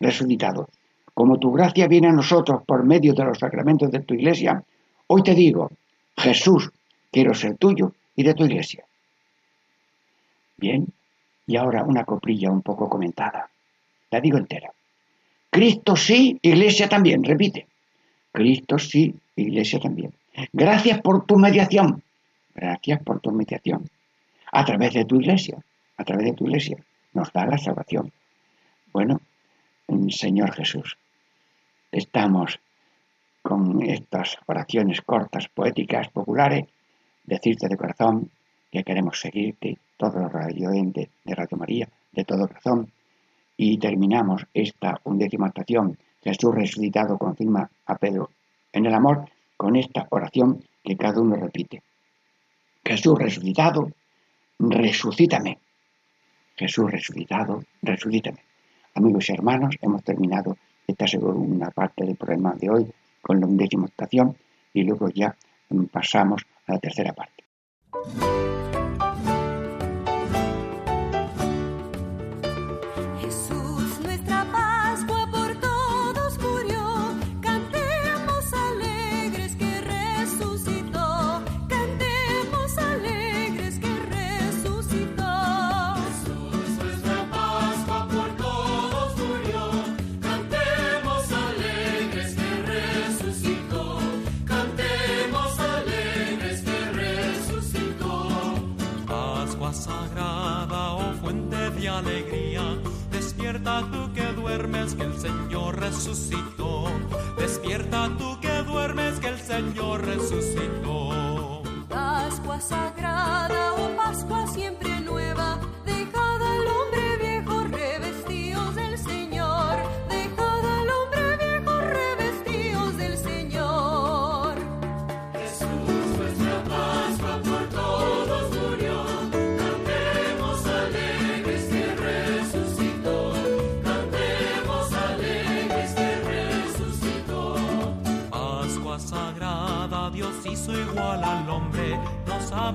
resucitado. 0.00 0.68
Como 1.14 1.38
tu 1.38 1.52
gracia 1.52 1.88
viene 1.88 2.08
a 2.08 2.12
nosotros 2.12 2.62
por 2.66 2.84
medio 2.84 3.14
de 3.14 3.24
los 3.24 3.38
sacramentos 3.38 3.90
de 3.90 4.00
tu 4.00 4.14
iglesia, 4.14 4.62
hoy 5.06 5.22
te 5.22 5.34
digo, 5.34 5.70
Jesús, 6.16 6.70
quiero 7.10 7.34
ser 7.34 7.56
tuyo 7.56 7.92
y 8.14 8.22
de 8.22 8.34
tu 8.34 8.44
iglesia. 8.44 8.84
Bien, 10.56 10.86
y 11.46 11.56
ahora 11.56 11.84
una 11.84 12.04
coprilla 12.04 12.50
un 12.50 12.62
poco 12.62 12.88
comentada. 12.88 13.48
La 14.10 14.20
digo 14.20 14.38
entera. 14.38 14.72
Cristo 15.50 15.96
sí, 15.96 16.38
iglesia 16.42 16.88
también, 16.88 17.22
repite. 17.22 17.66
Cristo 18.32 18.78
sí, 18.78 19.14
iglesia 19.36 19.78
también. 19.80 20.12
Gracias 20.52 21.00
por 21.00 21.24
tu 21.26 21.38
mediación. 21.38 22.02
Gracias 22.54 23.02
por 23.02 23.20
tu 23.20 23.32
mediación. 23.32 23.88
A 24.52 24.64
través 24.64 24.94
de 24.94 25.04
tu 25.04 25.20
iglesia, 25.20 25.58
a 25.96 26.04
través 26.04 26.26
de 26.26 26.32
tu 26.32 26.46
iglesia, 26.46 26.78
nos 27.12 27.32
da 27.32 27.46
la 27.46 27.58
salvación. 27.58 28.12
Bueno, 28.92 29.20
Señor 30.08 30.52
Jesús, 30.52 30.96
estamos 31.92 32.58
con 33.46 33.80
estas 33.80 34.38
oraciones 34.46 35.02
cortas, 35.02 35.46
poéticas, 35.54 36.08
populares, 36.08 36.66
decirte 37.24 37.68
de 37.68 37.76
corazón 37.76 38.28
que 38.72 38.82
queremos 38.82 39.20
seguirte, 39.20 39.78
todos 39.96 40.16
los 40.16 40.32
radioentes 40.32 41.08
de 41.24 41.34
Radio 41.36 41.56
María, 41.56 41.88
de 42.10 42.24
todo 42.24 42.48
corazón, 42.48 42.90
y 43.56 43.78
terminamos 43.78 44.44
esta 44.52 45.00
undécima 45.04 45.46
estación, 45.46 45.96
Jesús 46.24 46.52
resucitado 46.56 47.16
confirma 47.18 47.70
a 47.86 47.94
Pedro 47.94 48.30
en 48.72 48.86
el 48.86 48.94
amor, 48.94 49.30
con 49.56 49.76
esta 49.76 50.08
oración 50.10 50.64
que 50.82 50.96
cada 50.96 51.20
uno 51.20 51.36
repite. 51.36 51.84
Jesús 52.84 53.16
resucitado, 53.16 53.92
resucítame. 54.58 55.58
Jesús 56.56 56.90
resucitado, 56.90 57.62
resucítame. 57.80 58.40
Amigos 58.94 59.30
y 59.30 59.34
hermanos, 59.34 59.76
hemos 59.80 60.02
terminado 60.02 60.56
esta 60.84 61.06
segunda 61.06 61.70
parte 61.70 62.04
del 62.04 62.16
programa 62.16 62.54
de 62.54 62.70
hoy 62.70 62.92
con 63.26 63.40
la 63.40 63.46
undécima 63.46 63.86
estación 63.86 64.36
y 64.72 64.84
luego 64.84 65.08
ya 65.08 65.36
pasamos 65.90 66.42
a 66.66 66.74
la 66.74 66.78
tercera 66.78 67.12
parte. 67.12 67.44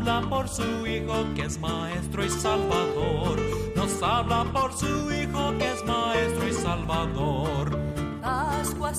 Habla 0.02 0.28
por 0.30 0.48
su 0.48 0.88
Hijo 0.88 1.26
que 1.36 1.44
es 1.44 1.60
Maestro 1.60 2.26
y 2.26 2.30
Salvador. 2.30 3.40
Nos 3.76 4.02
habla 4.02 4.44
por 4.52 4.74
su 4.74 5.12
Hijo 5.12 5.56
que 5.60 5.72
es 5.72 5.86
Maestro 5.86 6.48
y 6.48 6.54
Salvador. 6.54 7.80
Pascua 8.22 8.94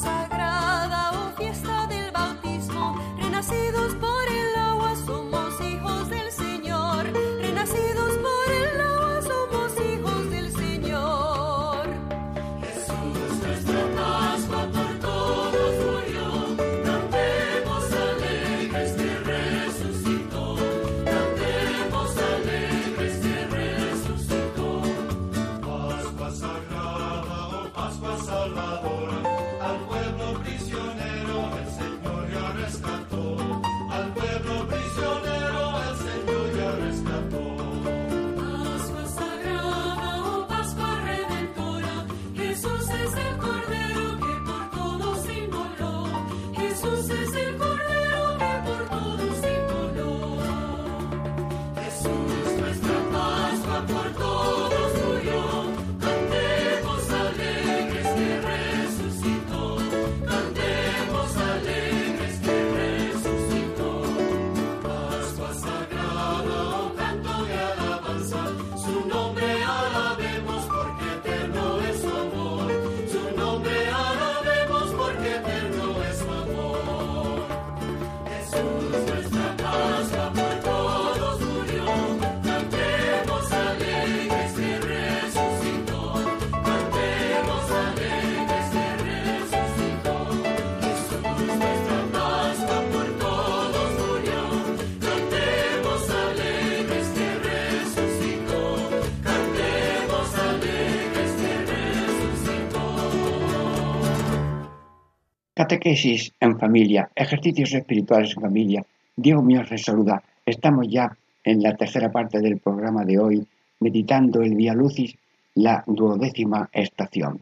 Catequesis 105.73 106.35
en 106.39 106.59
familia, 106.59 107.09
ejercicios 107.15 107.73
espirituales 107.73 108.37
en 108.37 108.43
familia. 108.43 108.85
Diego 109.17 109.41
Muñoz 109.41 109.71
les 109.71 109.81
saluda. 109.81 110.23
Estamos 110.45 110.87
ya 110.87 111.17
en 111.45 111.63
la 111.63 111.75
tercera 111.75 112.13
parte 112.13 112.41
del 112.41 112.59
programa 112.59 113.07
de 113.07 113.19
hoy, 113.19 113.47
meditando 113.81 114.43
el 114.43 114.55
Via 114.55 114.75
Lucis, 114.75 115.17
la 115.55 115.83
duodécima 115.87 116.69
estación. 116.75 117.41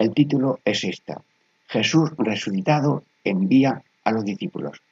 El 0.00 0.12
título 0.12 0.58
es 0.64 0.82
esta: 0.82 1.22
Jesús 1.68 2.10
resucitado 2.18 3.04
envía 3.22 3.80
a 4.02 4.10
los 4.10 4.24
discípulos. 4.24 4.82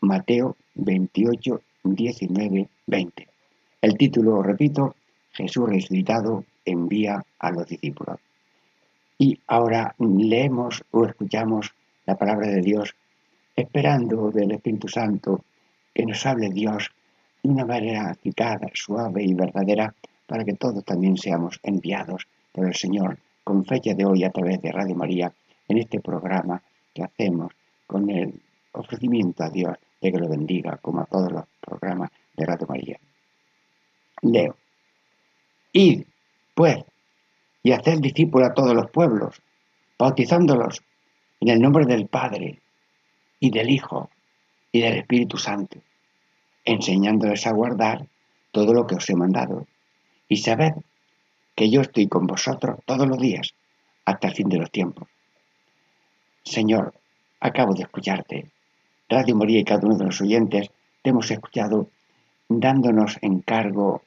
Mateo 0.00 0.56
28, 0.74 1.60
19, 1.84 2.68
20. 2.86 3.28
El 3.82 3.98
título, 3.98 4.42
repito, 4.42 4.94
Jesús 5.32 5.68
resucitado 5.68 6.46
envía 6.64 7.22
a 7.38 7.50
los 7.50 7.66
discípulos. 7.66 8.18
Y 9.18 9.38
ahora 9.46 9.94
leemos 9.98 10.82
o 10.92 11.04
escuchamos 11.04 11.74
la 12.06 12.16
palabra 12.16 12.48
de 12.48 12.62
Dios, 12.62 12.94
esperando 13.54 14.30
del 14.30 14.52
Espíritu 14.52 14.88
Santo 14.88 15.44
que 15.92 16.06
nos 16.06 16.24
hable 16.24 16.50
Dios 16.50 16.90
de 17.42 17.50
una 17.50 17.64
manera 17.64 18.14
citada, 18.14 18.68
suave 18.74 19.24
y 19.24 19.34
verdadera, 19.34 19.94
para 20.26 20.44
que 20.44 20.54
todos 20.54 20.84
también 20.84 21.16
seamos 21.16 21.60
enviados 21.62 22.26
por 22.52 22.66
el 22.66 22.74
Señor 22.74 23.18
con 23.44 23.64
fecha 23.64 23.94
de 23.94 24.04
hoy 24.04 24.24
a 24.24 24.30
través 24.30 24.60
de 24.60 24.72
Radio 24.72 24.96
María 24.96 25.32
en 25.68 25.78
este 25.78 26.00
programa 26.00 26.60
que 26.92 27.04
hacemos 27.04 27.52
con 27.86 28.10
el 28.10 28.40
ofrecimiento 28.72 29.44
a 29.44 29.50
Dios 29.50 29.76
de 30.00 30.12
que 30.12 30.18
lo 30.18 30.28
bendiga, 30.28 30.78
como 30.78 31.00
a 31.00 31.06
todos 31.06 31.32
los 31.32 31.44
programas 31.60 32.10
de 32.36 32.44
Radio 32.44 32.66
María. 32.68 32.98
Leo. 34.22 34.56
Id, 35.72 36.04
pues, 36.54 36.84
y 37.62 37.72
hacer 37.72 38.00
discípulos 38.00 38.48
a 38.48 38.54
todos 38.54 38.74
los 38.74 38.90
pueblos, 38.90 39.40
bautizándolos 39.98 40.82
en 41.40 41.48
el 41.48 41.60
nombre 41.60 41.84
del 41.86 42.06
Padre 42.06 42.60
y 43.40 43.50
del 43.50 43.70
Hijo 43.70 44.10
y 44.72 44.80
del 44.80 44.98
Espíritu 44.98 45.38
Santo, 45.38 45.78
enseñándoles 46.64 47.46
a 47.46 47.52
guardar 47.52 48.06
todo 48.52 48.72
lo 48.72 48.86
que 48.86 48.96
os 48.96 49.08
he 49.10 49.14
mandado. 49.14 49.66
Y 50.28 50.38
sabed 50.38 50.72
que 51.54 51.70
yo 51.70 51.80
estoy 51.80 52.08
con 52.08 52.26
vosotros 52.26 52.80
todos 52.84 53.06
los 53.06 53.18
días 53.18 53.54
hasta 54.04 54.28
el 54.28 54.34
fin 54.34 54.48
de 54.48 54.58
los 54.58 54.70
tiempos. 54.70 55.08
Señor, 56.44 56.94
acabo 57.40 57.74
de 57.74 57.82
escucharte. 57.82 58.46
Radio 59.08 59.36
María 59.36 59.60
y 59.60 59.64
cada 59.64 59.86
uno 59.86 59.96
de 59.96 60.04
los 60.04 60.20
oyentes 60.20 60.70
te 61.02 61.10
hemos 61.10 61.30
escuchado 61.30 61.88
dándonos 62.48 63.18
encargo 63.22 64.02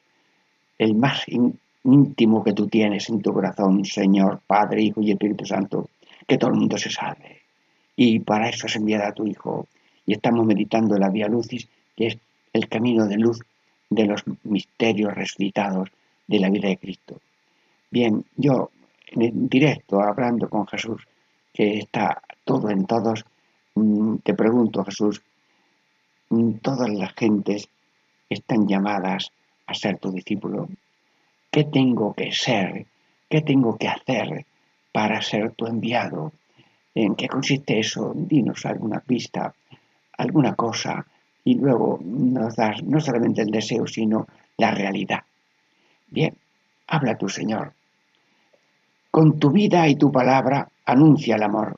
el 0.78 0.94
más 0.94 1.24
íntimo 1.84 2.42
que 2.42 2.52
tú 2.52 2.66
tienes 2.68 3.08
en 3.10 3.20
tu 3.20 3.32
corazón, 3.32 3.84
Señor, 3.84 4.40
Padre, 4.46 4.82
Hijo 4.82 5.02
y 5.02 5.10
Espíritu 5.10 5.44
Santo, 5.44 5.88
que 6.26 6.38
todo 6.38 6.50
el 6.50 6.56
mundo 6.56 6.78
se 6.78 6.90
salve. 6.90 7.42
Y 7.96 8.20
para 8.20 8.48
eso 8.48 8.66
has 8.66 8.76
enviado 8.76 9.06
a 9.06 9.12
tu 9.12 9.26
Hijo. 9.26 9.66
Y 10.06 10.14
estamos 10.14 10.46
meditando 10.46 10.96
la 10.98 11.10
Vía 11.10 11.28
Lucis, 11.28 11.68
que 11.96 12.06
es 12.08 12.18
el 12.52 12.68
camino 12.68 13.06
de 13.06 13.16
luz 13.16 13.40
de 13.90 14.06
los 14.06 14.24
misterios 14.44 15.14
resucitados 15.14 15.90
de 16.26 16.40
la 16.40 16.48
vida 16.48 16.68
de 16.68 16.78
Cristo. 16.78 17.20
Bien, 17.90 18.24
yo 18.36 18.70
en 19.12 19.48
directo, 19.48 20.00
hablando 20.00 20.48
con 20.48 20.66
Jesús, 20.66 21.06
que 21.52 21.78
está 21.78 22.22
todo 22.44 22.70
en 22.70 22.86
todos, 22.86 23.24
mm, 23.74 24.16
te 24.18 24.34
pregunto, 24.34 24.84
Jesús, 24.84 25.22
mm, 26.28 26.52
todas 26.62 26.88
las 26.90 27.12
gentes 27.14 27.68
están 28.28 28.68
llamadas 28.68 29.32
a 29.66 29.74
ser 29.74 29.98
tu 29.98 30.12
discípulo. 30.12 30.68
¿Qué 31.50 31.64
tengo 31.64 32.14
que 32.14 32.30
ser? 32.32 32.86
¿Qué 33.28 33.40
tengo 33.42 33.76
que 33.76 33.88
hacer 33.88 34.46
para 34.92 35.22
ser 35.22 35.52
tu 35.52 35.66
enviado? 35.66 36.32
¿En 36.94 37.14
qué 37.14 37.28
consiste 37.28 37.78
eso? 37.78 38.12
Dinos 38.14 38.66
alguna 38.66 39.00
pista, 39.00 39.54
alguna 40.18 40.54
cosa, 40.54 41.06
y 41.44 41.54
luego 41.54 41.98
nos 42.02 42.56
das 42.56 42.82
no 42.82 43.00
solamente 43.00 43.42
el 43.42 43.50
deseo, 43.50 43.86
sino 43.86 44.26
la 44.56 44.72
realidad. 44.72 45.20
Bien, 46.08 46.34
habla 46.86 47.16
tu 47.16 47.28
Señor. 47.28 47.72
Con 49.10 49.38
tu 49.38 49.50
vida 49.50 49.88
y 49.88 49.96
tu 49.96 50.12
palabra 50.12 50.68
anuncia 50.84 51.36
el 51.36 51.42
amor 51.42 51.76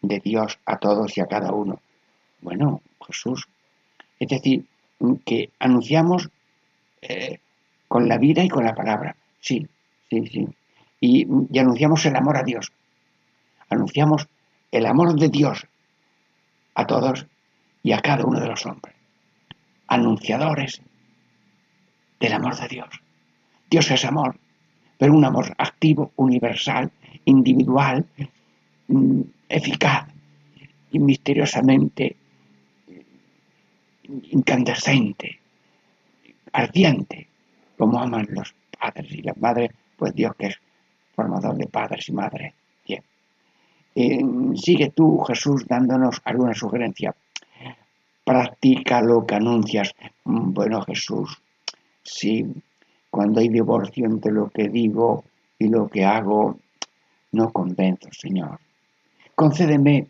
de 0.00 0.20
Dios 0.20 0.58
a 0.64 0.78
todos 0.78 1.16
y 1.16 1.20
a 1.20 1.26
cada 1.26 1.52
uno. 1.52 1.80
Bueno, 2.40 2.80
Jesús, 3.06 3.48
es 4.18 4.28
decir, 4.28 4.64
que 5.24 5.50
anunciamos 5.58 6.28
eh, 7.02 7.38
con 7.86 8.08
la 8.08 8.18
vida 8.18 8.42
y 8.42 8.48
con 8.48 8.64
la 8.64 8.74
palabra. 8.74 9.16
Sí, 9.40 9.66
sí, 10.10 10.26
sí. 10.26 10.48
Y, 11.00 11.26
anunciamos 11.58 12.04
el 12.06 12.16
amor 12.16 12.36
a 12.36 12.42
Dios. 12.42 12.72
anunciamos 13.70 14.28
el 14.72 14.86
amor 14.86 15.18
de 15.18 15.28
Dios 15.28 15.66
a 16.74 16.86
todos 16.86 17.26
y 17.82 17.92
a 17.92 18.00
cada 18.00 18.24
uno 18.24 18.40
de 18.40 18.48
los 18.48 18.64
hombres. 18.66 18.94
Anunciadores 19.86 20.82
del 22.20 22.32
amor 22.32 22.56
de 22.56 22.68
Dios. 22.68 22.88
Dios 23.70 23.90
es 23.90 24.04
amor, 24.04 24.38
pero 24.96 25.14
un 25.14 25.24
amor 25.24 25.54
activo, 25.58 26.12
universal, 26.16 26.90
individual, 27.24 28.06
mm, 28.88 29.20
eficaz 29.48 30.08
y 30.90 30.98
misteriosamente 30.98 32.16
incandescente, 34.30 35.38
ardiente, 36.52 37.28
como 37.76 38.00
aman 38.00 38.26
los 38.30 38.54
padres 38.78 39.10
y 39.12 39.22
las 39.22 39.36
madres, 39.36 39.70
pues 39.96 40.14
Dios 40.14 40.34
que 40.36 40.46
es 40.46 40.60
formador 41.18 41.56
de 41.56 41.66
padres 41.66 42.08
y 42.08 42.12
madres. 42.12 42.54
Bien. 42.86 43.02
Eh, 43.96 44.24
sigue 44.54 44.92
tú, 44.94 45.18
Jesús, 45.26 45.66
dándonos 45.66 46.20
alguna 46.24 46.54
sugerencia. 46.54 47.12
Practica 48.24 49.02
lo 49.02 49.26
que 49.26 49.34
anuncias. 49.34 49.92
Bueno, 50.22 50.80
Jesús, 50.82 51.42
sí, 52.04 52.46
cuando 53.10 53.40
hay 53.40 53.48
divorcio 53.48 54.06
entre 54.06 54.30
lo 54.30 54.48
que 54.48 54.68
digo 54.68 55.24
y 55.58 55.66
lo 55.68 55.88
que 55.88 56.04
hago, 56.04 56.56
no 57.32 57.50
convenzo, 57.50 58.08
Señor. 58.12 58.60
Concédeme 59.34 60.06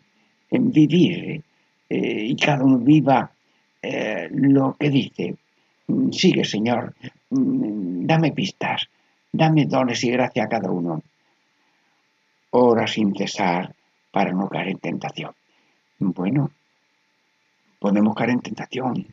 en 0.51 0.71
vivir 0.71 1.43
eh, 1.89 2.25
y 2.31 2.35
cada 2.35 2.63
uno 2.63 2.77
viva 2.77 3.31
eh, 3.81 4.27
lo 4.31 4.75
que 4.79 4.89
dice. 4.91 5.35
Sigue, 6.11 6.45
Señor, 6.45 6.93
Mm, 7.31 8.07
dame 8.07 8.31
pistas, 8.31 8.89
dame 9.31 9.65
dones 9.65 10.03
y 10.03 10.11
gracia 10.11 10.43
a 10.43 10.49
cada 10.49 10.71
uno. 10.71 11.01
Ora 12.51 12.87
sin 12.87 13.15
cesar 13.15 13.75
para 14.11 14.31
no 14.31 14.47
caer 14.49 14.69
en 14.69 14.79
tentación. 14.79 15.33
Bueno, 15.99 16.51
podemos 17.79 18.15
caer 18.15 18.31
en 18.31 18.41
tentación 18.41 19.07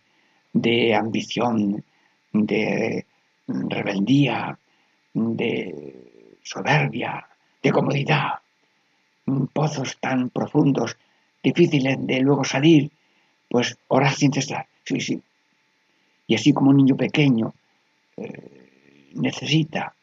de 0.52 0.94
ambición, 0.94 1.84
de 2.32 3.04
rebeldía, 3.46 4.58
de 5.12 6.38
soberbia, 6.42 7.26
de 7.62 7.72
comodidad, 7.72 8.34
pozos 9.52 9.98
tan 10.00 10.30
profundos, 10.30 10.96
difíciles 11.42 11.96
de 12.06 12.20
luego 12.20 12.44
salir, 12.44 12.90
pues 13.48 13.76
orar 13.88 14.14
sin 14.14 14.32
cesar, 14.32 14.66
sí, 14.84 15.00
sí. 15.00 15.20
Y 16.26 16.34
así 16.34 16.52
como 16.52 16.70
un 16.70 16.76
niño 16.78 16.96
pequeño 16.96 17.52
eh, 18.16 19.10
necesita 19.14 19.95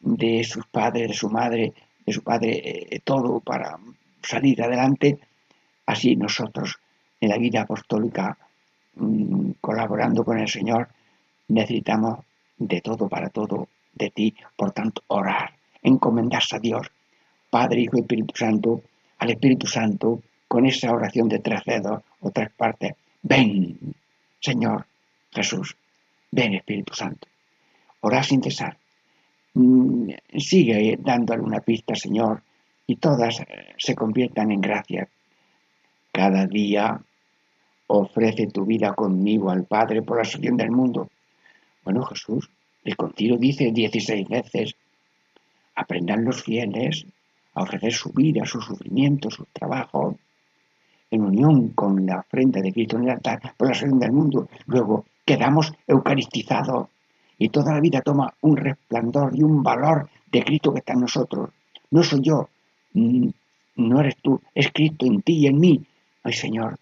de 0.00 0.44
sus 0.44 0.66
padres, 0.66 1.08
de 1.08 1.14
su 1.14 1.28
madre, 1.28 1.72
de 2.06 2.12
su 2.12 2.22
padre, 2.22 2.62
eh, 2.64 3.00
todo 3.04 3.40
para 3.40 3.78
salir 4.22 4.62
adelante, 4.62 5.18
así 5.86 6.16
nosotros 6.16 6.78
en 7.20 7.28
la 7.30 7.38
vida 7.38 7.62
apostólica, 7.62 8.36
mm, 8.96 9.52
colaborando 9.60 10.24
con 10.24 10.38
el 10.38 10.48
Señor, 10.48 10.88
necesitamos 11.48 12.20
de 12.56 12.80
todo 12.80 13.08
para 13.08 13.30
todo 13.30 13.68
de 13.94 14.10
ti, 14.10 14.34
por 14.56 14.72
tanto, 14.72 15.02
orar, 15.08 15.52
encomendarse 15.82 16.56
a 16.56 16.60
Dios, 16.60 16.86
Padre, 17.50 17.80
Hijo 17.80 17.96
y 17.96 18.00
Espíritu 18.00 18.34
Santo, 18.36 18.82
al 19.18 19.30
Espíritu 19.30 19.66
Santo, 19.66 20.22
con 20.46 20.66
esa 20.66 20.92
oración 20.92 21.28
de 21.28 21.40
tres 21.40 21.62
dedos 21.64 22.02
o 22.20 22.30
tres 22.30 22.50
partes. 22.50 22.94
Ven, 23.22 23.78
Señor 24.40 24.86
Jesús, 25.32 25.76
ven 26.30 26.54
Espíritu 26.54 26.94
Santo. 26.94 27.26
Orar 28.00 28.24
sin 28.24 28.42
cesar. 28.42 28.76
Mm, 29.58 30.10
Sigue 30.38 30.96
dando 31.02 31.34
alguna 31.34 31.58
pista, 31.58 31.96
Señor, 31.96 32.42
y 32.86 32.94
todas 32.94 33.40
eh, 33.40 33.74
se 33.76 33.96
conviertan 33.96 34.52
en 34.52 34.60
gracia. 34.60 35.08
Cada 36.12 36.46
día 36.46 37.00
ofrece 37.88 38.46
tu 38.46 38.64
vida 38.64 38.94
conmigo 38.94 39.50
al 39.50 39.64
Padre 39.64 40.02
por 40.02 40.18
la 40.18 40.24
salvación 40.24 40.56
del 40.56 40.70
mundo. 40.70 41.10
Bueno, 41.82 42.04
Jesús, 42.04 42.48
el 42.84 42.96
continuo 42.96 43.36
dice 43.36 43.72
16 43.72 44.28
veces, 44.28 44.76
aprendan 45.74 46.24
los 46.24 46.44
fieles 46.44 47.04
a 47.54 47.62
ofrecer 47.62 47.92
su 47.92 48.10
vida, 48.12 48.44
su 48.44 48.60
sufrimiento, 48.60 49.28
su 49.28 49.44
trabajo, 49.52 50.16
en 51.10 51.22
unión 51.22 51.70
con 51.70 52.06
la 52.06 52.20
ofrenda 52.20 52.60
de 52.60 52.72
Cristo 52.72 52.96
en 52.96 53.04
el 53.04 53.10
altar 53.10 53.40
por 53.56 53.66
la 53.66 53.74
salvación 53.74 53.98
del 53.98 54.12
mundo. 54.12 54.48
Luego 54.66 55.04
quedamos 55.24 55.72
eucaristizados 55.88 56.90
y 57.38 57.48
toda 57.50 57.72
la 57.72 57.80
vida 57.80 58.00
toma 58.00 58.34
un 58.42 58.56
resplandor 58.56 59.34
y 59.34 59.42
un 59.42 59.62
valor 59.62 60.08
de 60.30 60.44
Cristo 60.44 60.72
que 60.72 60.80
está 60.80 60.92
en 60.92 61.00
nosotros. 61.00 61.50
No 61.90 62.02
soy 62.02 62.20
yo, 62.22 62.48
mm, 62.94 63.28
no 63.76 64.00
eres 64.00 64.16
tú, 64.16 64.40
es 64.54 64.70
Cristo 64.72 65.06
en 65.06 65.22
ti 65.22 65.38
y 65.38 65.46
en 65.46 65.58
mí. 65.58 65.84
Ay 66.24 66.32
Señor, 66.32 66.76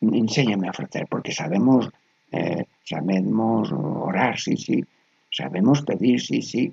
enséñame 0.00 0.68
a 0.68 0.70
ofrecer, 0.70 1.06
porque 1.08 1.32
sabemos, 1.32 1.88
eh, 2.30 2.64
sabemos 2.84 3.72
orar, 3.72 4.38
sí, 4.38 4.56
sí, 4.56 4.84
sabemos 5.30 5.82
pedir, 5.82 6.20
sí, 6.20 6.42
sí. 6.42 6.72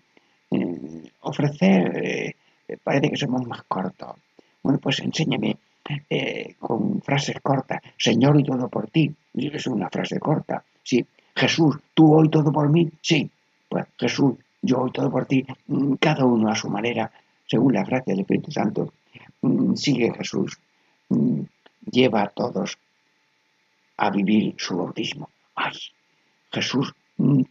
Eh, 0.51 1.11
ofrecer, 1.21 2.35
eh, 2.67 2.77
parece 2.83 3.09
que 3.09 3.17
somos 3.17 3.47
más 3.47 3.63
cortos. 3.63 4.15
Bueno, 4.61 4.79
pues 4.79 4.99
enséñame 4.99 5.57
con 6.59 7.01
frases 7.01 7.41
cortas. 7.41 7.81
Señor, 7.97 8.39
y 8.39 8.43
todo 8.43 8.69
por 8.69 8.89
ti. 8.89 9.13
Es 9.33 9.67
una 9.67 9.89
frase 9.89 10.17
corta. 10.19 10.63
Sí. 10.81 11.05
Jesús, 11.35 11.77
tú 11.93 12.13
hoy 12.13 12.29
todo 12.29 12.51
por 12.51 12.69
mí. 12.69 12.89
Sí. 13.01 13.29
Pues 13.69 13.85
Jesús, 13.97 14.35
yo 14.61 14.79
hoy 14.79 14.91
todo 14.91 15.09
por 15.11 15.25
ti. 15.25 15.45
Mm, 15.67 15.93
Cada 15.95 16.25
uno 16.25 16.49
a 16.49 16.55
su 16.55 16.69
manera, 16.69 17.11
según 17.47 17.73
la 17.73 17.83
gracia 17.83 18.13
del 18.13 18.21
Espíritu 18.21 18.51
Santo. 18.51 18.93
Mm, 19.41 19.75
Sigue 19.75 20.13
Jesús. 20.13 20.57
Mm, 21.09 21.41
Lleva 21.91 22.21
a 22.23 22.27
todos 22.29 22.77
a 23.97 24.09
vivir 24.09 24.55
su 24.57 24.77
bautismo. 24.77 25.29
Ay, 25.55 25.73
Jesús, 26.51 26.93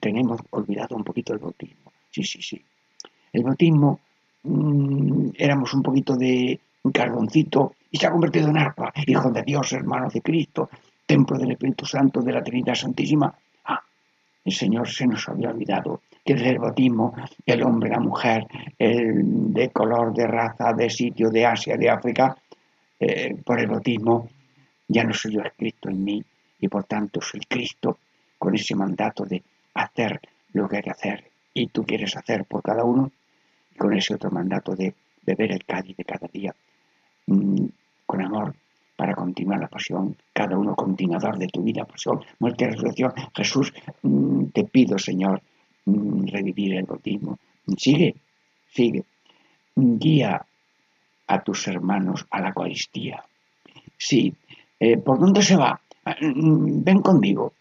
tenemos 0.01 0.41
olvidado 0.51 0.97
un 0.97 1.05
poquito 1.05 1.33
el 1.33 1.39
bautismo. 1.39 1.93
Sí, 2.11 2.25
sí, 2.25 2.41
sí. 2.43 2.63
El 3.33 3.45
bautismo 3.45 4.01
éramos 5.37 5.73
un 5.75 5.83
poquito 5.83 6.17
de 6.17 6.59
carboncito 6.93 7.75
y 7.91 7.99
se 7.99 8.07
ha 8.07 8.11
convertido 8.11 8.49
en 8.49 8.59
arpa, 8.59 8.93
hijo 9.07 9.31
de 9.31 9.43
Dios, 9.43 9.73
hermano 9.73 10.09
de 10.09 10.21
Cristo, 10.21 10.69
templo 11.07 11.39
del 11.39 11.53
Espíritu 11.53 11.87
Santo 11.87 12.21
de 12.23 12.33
la 12.33 12.43
Trinidad 12.43 12.75
Santísima. 12.75 13.33
El 14.45 14.53
Señor 14.53 14.89
se 14.89 15.07
nos 15.07 15.29
había 15.29 15.51
olvidado 15.51 16.01
que 16.25 16.35
desde 16.35 16.51
el 16.51 16.59
bautismo 16.59 17.15
el 17.47 17.63
hombre, 17.63 17.91
la 17.91 18.01
mujer, 18.01 18.47
el 18.79 19.53
de 19.53 19.71
color, 19.71 20.13
de 20.13 20.27
raza, 20.27 20.73
de 20.73 20.91
sitio, 20.91 21.31
de 21.31 21.47
Asia, 21.47 21.77
de 21.77 21.91
África, 21.91 22.37
eh, 22.99 23.37
por 23.45 23.59
el 23.59 23.67
bautismo 23.67 24.29
ya 24.89 25.05
no 25.05 25.13
soy 25.13 25.33
yo 25.33 25.41
el 25.41 25.53
Cristo 25.53 25.89
en 25.89 26.05
mí 26.05 26.25
y 26.61 26.69
por 26.69 26.85
tanto 26.85 27.21
soy 27.21 27.41
Cristo 27.41 27.99
con 28.39 28.55
ese 28.55 28.75
mandato 28.75 29.25
de 29.25 29.43
hacer 29.75 30.21
lo 30.53 30.69
que 30.69 30.77
hay 30.77 30.83
que 30.83 30.91
hacer 30.91 31.31
y 31.55 31.67
tú 31.69 31.85
quieres 31.85 32.17
hacer 32.17 32.45
por 32.45 32.63
cada 32.63 32.85
uno 32.85 33.11
y 33.75 33.77
con 33.77 33.93
ese 33.95 34.15
otro 34.15 34.31
mandato 34.31 34.75
de 34.77 34.95
beber 35.25 35.53
el 35.53 35.65
cáliz 35.65 35.97
de 35.97 36.05
cada 36.05 36.29
día 36.29 36.55
mm, 37.27 37.67
con 38.07 38.23
amor 38.23 38.55
para 39.03 39.17
continuar 39.17 39.59
la 39.59 39.67
pasión, 39.67 40.17
cada 40.33 40.57
uno 40.57 40.77
continuador 40.77 41.37
de 41.37 41.49
tu 41.49 41.61
vida, 41.61 41.85
pasión, 41.85 42.21
muerte 42.39 42.63
y 42.63 42.69
resurrección. 42.69 43.13
Jesús, 43.35 43.75
mm, 44.03 44.45
te 44.55 44.63
pido, 44.63 44.97
Señor, 44.97 45.43
mm, 45.87 46.29
revivir 46.29 46.75
el 46.75 46.85
bautismo. 46.85 47.37
Sigue, 47.77 48.15
sigue. 48.71 49.03
Guía 49.75 50.47
a 51.27 51.43
tus 51.43 51.67
hermanos 51.67 52.25
a 52.31 52.43
la 52.43 52.51
Eucaristía. 52.51 53.25
Sí, 53.99 54.33
eh, 54.79 54.99
¿por 54.99 55.19
dónde 55.19 55.43
se 55.43 55.57
va? 55.57 55.81
Mm, 56.21 56.85
Ven 56.85 57.03
conmigo. 57.03 57.55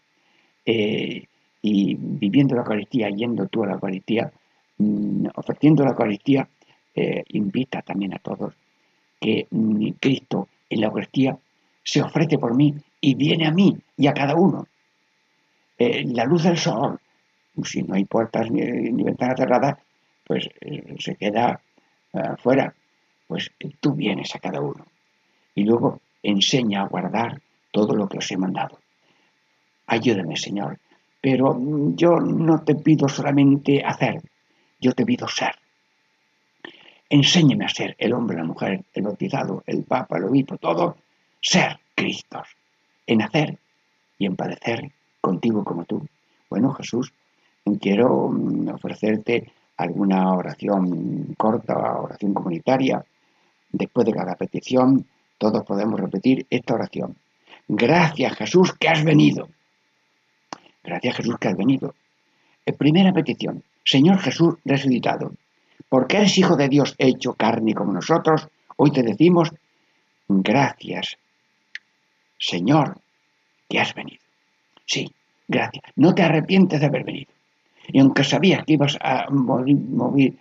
Eh, 0.64 1.24
y 1.60 1.96
viviendo 1.98 2.54
la 2.54 2.60
Eucaristía, 2.60 3.08
yendo 3.10 3.48
tú 3.48 3.64
a 3.64 3.66
la 3.66 3.72
Eucaristía, 3.72 4.30
ofreciendo 5.34 5.82
la 5.82 5.90
Eucaristía, 5.90 6.48
eh, 6.94 7.24
invita 7.30 7.82
también 7.82 8.14
a 8.14 8.18
todos 8.18 8.54
que 9.20 9.48
Cristo 9.98 10.48
en 10.72 10.80
la 10.80 10.86
Eucaristía 10.88 11.36
se 11.82 12.02
ofrece 12.02 12.38
por 12.38 12.54
mí 12.54 12.74
y 13.00 13.14
viene 13.14 13.46
a 13.46 13.50
mí 13.50 13.76
y 13.96 14.06
a 14.06 14.14
cada 14.14 14.34
uno. 14.34 14.66
Eh, 15.78 16.04
la 16.06 16.24
luz 16.24 16.44
del 16.44 16.56
sol, 16.56 16.98
si 17.64 17.82
no 17.82 17.94
hay 17.94 18.04
puertas 18.04 18.50
ni, 18.50 19.02
ventanas 19.02 19.38
cerradas, 19.38 19.78
pues 20.24 20.48
eh, 20.60 20.94
se 20.98 21.16
queda 21.16 21.60
afuera. 22.12 22.74
Pues 23.26 23.50
eh, 23.60 23.70
tú 23.80 23.94
vienes 23.94 24.34
a 24.34 24.38
cada 24.38 24.60
uno. 24.60 24.86
Y 25.54 25.64
luego 25.64 26.00
enseña 26.22 26.82
a 26.82 26.88
guardar 26.88 27.40
todo 27.70 27.94
lo 27.94 28.08
que 28.08 28.18
os 28.18 28.30
he 28.30 28.36
mandado. 28.36 28.78
Ayúdame, 29.86 30.36
Señor. 30.36 30.78
Pero 31.20 31.54
mm, 31.54 31.96
yo 31.96 32.20
no 32.20 32.62
te 32.62 32.74
pido 32.74 33.08
solamente 33.08 33.82
hacer, 33.84 34.22
yo 34.80 34.92
te 34.92 35.04
pido 35.04 35.26
ser. 35.28 35.61
Enséñame 37.12 37.66
a 37.66 37.68
ser 37.68 37.94
el 37.98 38.14
hombre, 38.14 38.38
la 38.38 38.44
mujer, 38.44 38.84
el 38.94 39.02
bautizado, 39.02 39.62
el 39.66 39.82
papa, 39.84 40.16
el 40.16 40.24
obispo, 40.24 40.56
todo, 40.56 40.96
ser 41.40 41.78
Cristos, 41.94 42.48
en 43.06 43.20
hacer 43.20 43.58
y 44.18 44.24
en 44.24 44.34
padecer 44.34 44.90
contigo 45.20 45.62
como 45.62 45.84
tú. 45.84 46.06
Bueno, 46.48 46.72
Jesús, 46.72 47.12
quiero 47.80 48.28
mm, 48.28 48.68
ofrecerte 48.68 49.52
alguna 49.76 50.32
oración 50.32 51.34
corta, 51.36 51.74
oración 52.00 52.32
comunitaria, 52.32 53.04
Después 53.72 54.06
de 54.06 54.12
cada 54.12 54.34
petición, 54.34 55.06
todos 55.38 55.64
podemos 55.64 55.98
repetir 55.98 56.46
esta 56.50 56.74
oración. 56.74 57.16
Gracias 57.66 58.36
Jesús 58.36 58.74
que 58.78 58.88
has 58.88 59.02
venido. 59.02 59.48
Gracias 60.84 61.16
Jesús 61.16 61.38
que 61.38 61.48
has 61.48 61.56
venido. 61.56 61.94
Eh, 62.66 62.74
primera 62.74 63.12
petición. 63.14 63.62
Señor 63.82 64.18
Jesús 64.18 64.56
resucitado, 64.64 65.32
porque 65.92 66.16
eres 66.16 66.38
Hijo 66.38 66.56
de 66.56 66.70
Dios 66.70 66.94
hecho 66.96 67.34
carne 67.34 67.74
como 67.74 67.92
nosotros, 67.92 68.48
hoy 68.78 68.92
te 68.92 69.02
decimos 69.02 69.50
gracias, 70.26 71.18
Señor, 72.38 72.96
que 73.68 73.78
has 73.78 73.92
venido. 73.92 74.22
Sí, 74.86 75.12
gracias. 75.46 75.84
No 75.96 76.14
te 76.14 76.22
arrepientes 76.22 76.80
de 76.80 76.86
haber 76.86 77.04
venido. 77.04 77.30
Y 77.88 78.00
aunque 78.00 78.24
sabías 78.24 78.64
que 78.64 78.72
ibas 78.72 78.96
a 79.02 79.26
morir, 79.28 80.38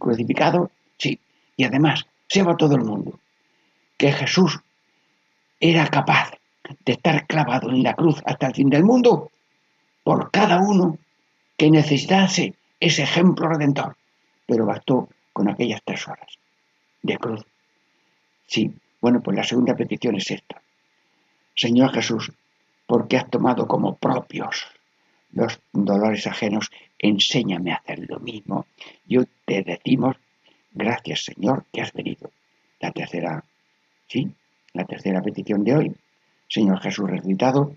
crucificado, 0.00 0.72
sí. 0.98 1.16
Y 1.56 1.62
además, 1.62 2.04
sepa 2.28 2.56
todo 2.56 2.74
el 2.74 2.82
mundo 2.82 3.20
que 3.96 4.10
Jesús 4.10 4.58
era 5.60 5.86
capaz 5.86 6.32
de 6.84 6.94
estar 6.94 7.28
clavado 7.28 7.70
en 7.70 7.84
la 7.84 7.94
cruz 7.94 8.20
hasta 8.24 8.48
el 8.48 8.54
fin 8.54 8.68
del 8.68 8.82
mundo 8.82 9.30
por 10.02 10.32
cada 10.32 10.58
uno 10.58 10.98
que 11.56 11.70
necesitase 11.70 12.56
ese 12.80 13.04
ejemplo 13.04 13.48
redentor. 13.48 13.96
Pero 14.46 14.66
bastó 14.66 15.08
con 15.32 15.48
aquellas 15.48 15.82
tres 15.84 16.06
horas 16.08 16.38
de 17.02 17.16
cruz. 17.18 17.44
Sí, 18.46 18.72
bueno, 19.00 19.22
pues 19.22 19.36
la 19.36 19.44
segunda 19.44 19.74
petición 19.74 20.16
es 20.16 20.30
esta. 20.30 20.60
Señor 21.54 21.92
Jesús, 21.92 22.32
porque 22.86 23.16
has 23.16 23.30
tomado 23.30 23.66
como 23.66 23.96
propios 23.96 24.66
los 25.32 25.60
dolores 25.72 26.26
ajenos, 26.26 26.70
enséñame 26.98 27.72
a 27.72 27.76
hacer 27.76 28.06
lo 28.08 28.20
mismo. 28.20 28.66
Y 29.06 29.18
hoy 29.18 29.28
te 29.44 29.62
decimos, 29.62 30.16
gracias 30.72 31.24
Señor, 31.24 31.64
que 31.72 31.82
has 31.82 31.92
venido. 31.92 32.30
La 32.80 32.92
tercera, 32.92 33.44
sí, 34.08 34.30
la 34.74 34.84
tercera 34.84 35.22
petición 35.22 35.64
de 35.64 35.76
hoy. 35.76 35.96
Señor 36.48 36.80
Jesús 36.80 37.08
resucitado, 37.08 37.74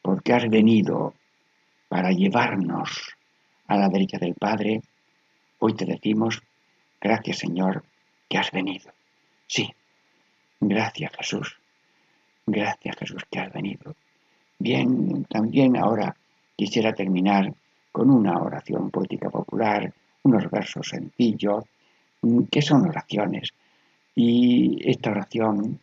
porque 0.00 0.32
has 0.32 0.48
venido 0.48 1.14
para 1.88 2.10
llevarnos 2.10 3.14
a 3.66 3.76
la 3.76 3.88
derecha 3.88 4.18
del 4.18 4.34
Padre, 4.34 4.82
hoy 5.64 5.72
te 5.72 5.86
decimos, 5.86 6.42
gracias 7.00 7.38
Señor, 7.38 7.84
que 8.28 8.36
has 8.36 8.50
venido. 8.50 8.92
Sí, 9.46 9.72
gracias 10.60 11.10
Jesús, 11.16 11.56
gracias 12.44 12.96
Jesús 12.98 13.22
que 13.30 13.38
has 13.38 13.50
venido. 13.50 13.96
Bien, 14.58 15.24
también 15.24 15.78
ahora 15.78 16.14
quisiera 16.54 16.92
terminar 16.92 17.54
con 17.92 18.10
una 18.10 18.38
oración 18.42 18.90
poética 18.90 19.30
popular, 19.30 19.90
unos 20.24 20.50
versos 20.50 20.86
sencillos, 20.86 21.64
mm, 22.20 22.42
que 22.52 22.60
son 22.60 22.86
oraciones. 22.86 23.54
Y 24.14 24.78
esta 24.86 25.12
oración, 25.12 25.80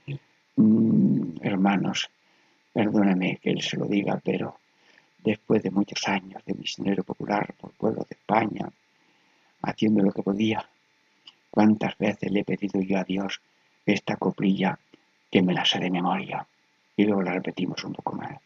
mm, 0.57 1.37
hermanos, 1.41 2.07
perdóname 2.71 3.39
que 3.41 3.49
él 3.49 3.63
se 3.63 3.77
lo 3.77 3.87
diga, 3.87 4.21
pero 4.23 4.59
después 5.23 5.63
de 5.63 5.71
muchos 5.71 6.07
años 6.07 6.45
de 6.45 6.53
misionero 6.53 7.03
popular 7.03 7.55
por 7.59 7.71
pueblo 7.71 8.05
de 8.07 8.15
España, 8.15 8.71
haciendo 9.61 10.03
lo 10.03 10.11
que 10.11 10.23
podía, 10.23 10.65
cuántas 11.49 11.97
veces 11.97 12.31
le 12.31 12.41
he 12.41 12.45
pedido 12.45 12.81
yo 12.81 12.97
a 12.97 13.03
Dios 13.03 13.41
esta 13.85 14.15
coplilla 14.15 14.77
que 15.29 15.41
me 15.41 15.53
la 15.53 15.65
sé 15.65 15.79
de 15.79 15.89
memoria. 15.89 16.45
Y 16.95 17.05
luego 17.05 17.21
la 17.23 17.33
repetimos 17.33 17.83
un 17.83 17.93
poco 17.93 18.15
más. 18.15 18.37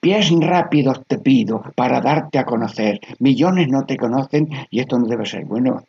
Pies 0.00 0.30
rápidos 0.38 1.00
te 1.06 1.18
pido 1.18 1.62
para 1.74 2.00
darte 2.00 2.38
a 2.38 2.44
conocer. 2.44 3.00
Millones 3.20 3.68
no 3.68 3.86
te 3.86 3.96
conocen 3.96 4.48
y 4.70 4.80
esto 4.80 4.98
no 4.98 5.06
debe 5.06 5.24
ser. 5.24 5.46
Bueno, 5.46 5.86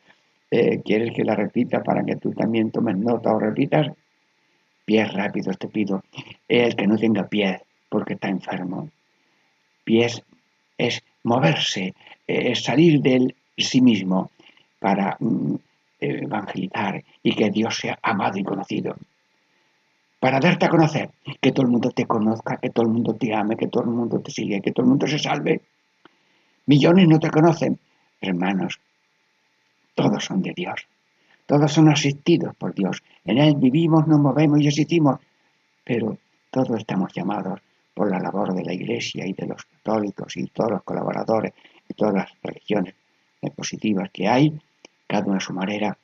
eh, 0.50 0.82
¿quieres 0.84 1.14
que 1.14 1.26
la 1.26 1.36
repita 1.36 1.84
para 1.84 2.04
que 2.04 2.16
tú 2.16 2.32
también 2.32 2.72
tomes 2.72 2.96
nota 2.96 3.34
o 3.34 3.40
repitas? 3.40 3.92
Pies 4.86 5.14
rápidos 5.14 5.58
te 5.58 5.68
pido. 5.68 6.04
El 6.48 6.76
que 6.78 6.88
no 6.88 6.98
tenga 6.98 7.28
pies 7.28 7.62
porque 7.90 8.14
está 8.14 8.30
enfermo. 8.30 8.90
Pies 9.84 10.24
es 10.78 11.04
moverse, 11.24 11.94
es 12.26 12.64
salir 12.64 13.02
de 13.02 13.36
sí 13.64 13.82
mismo 13.82 14.32
para 14.80 15.18
mm, 15.20 15.56
evangelizar 16.00 17.04
y 17.24 17.36
que 17.36 17.50
Dios 17.50 17.76
sea 17.78 17.98
amado 18.02 18.38
y 18.38 18.44
conocido. 18.44 18.96
Para 20.20 20.40
darte 20.40 20.66
a 20.66 20.70
conocer, 20.70 21.12
que 21.40 21.52
todo 21.52 21.66
el 21.66 21.72
mundo 21.72 21.92
te 21.92 22.06
conozca, 22.06 22.58
que 22.58 22.70
todo 22.70 22.86
el 22.86 22.92
mundo 22.92 23.14
te 23.14 23.34
ame, 23.34 23.56
que 23.56 23.68
todo 23.68 23.84
el 23.84 23.90
mundo 23.90 24.20
te 24.20 24.32
sigue, 24.32 24.62
que 24.62 24.72
todo 24.72 24.84
el 24.84 24.90
mundo 24.90 25.08
se 25.08 25.20
salve. 25.20 25.62
Millones 26.66 27.08
no 27.08 27.20
te 27.20 27.30
conocen, 27.30 27.80
hermanos, 28.22 28.80
todos 29.94 30.26
son 30.26 30.42
de 30.42 30.54
Dios, 30.56 30.88
todos 31.46 31.72
son 31.72 31.90
asistidos 31.90 32.56
por 32.56 32.74
Dios, 32.74 33.04
en 33.24 33.38
Él 33.38 33.56
vivimos, 33.58 34.08
nos 34.08 34.20
movemos 34.20 34.62
y 34.62 34.68
existimos, 34.68 35.20
pero 35.84 36.18
todos 36.50 36.80
estamos 36.80 37.14
llamados 37.14 37.60
por 37.94 38.10
la 38.10 38.20
labor 38.20 38.54
de 38.54 38.66
la 38.66 38.74
Iglesia 38.74 39.28
y 39.28 39.34
de 39.34 39.46
los 39.46 39.64
católicos 39.66 40.36
y 40.38 40.48
todos 40.48 40.72
los 40.72 40.84
colaboradores 40.84 41.54
y 41.88 41.94
todas 41.94 42.16
las 42.16 42.32
religiones 42.42 42.96
positivas 43.52 44.10
que 44.12 44.28
hay, 44.28 44.54
cada 45.08 45.26
una 45.26 45.38
a 45.38 45.42
su 45.42 45.54
manera 45.54 45.98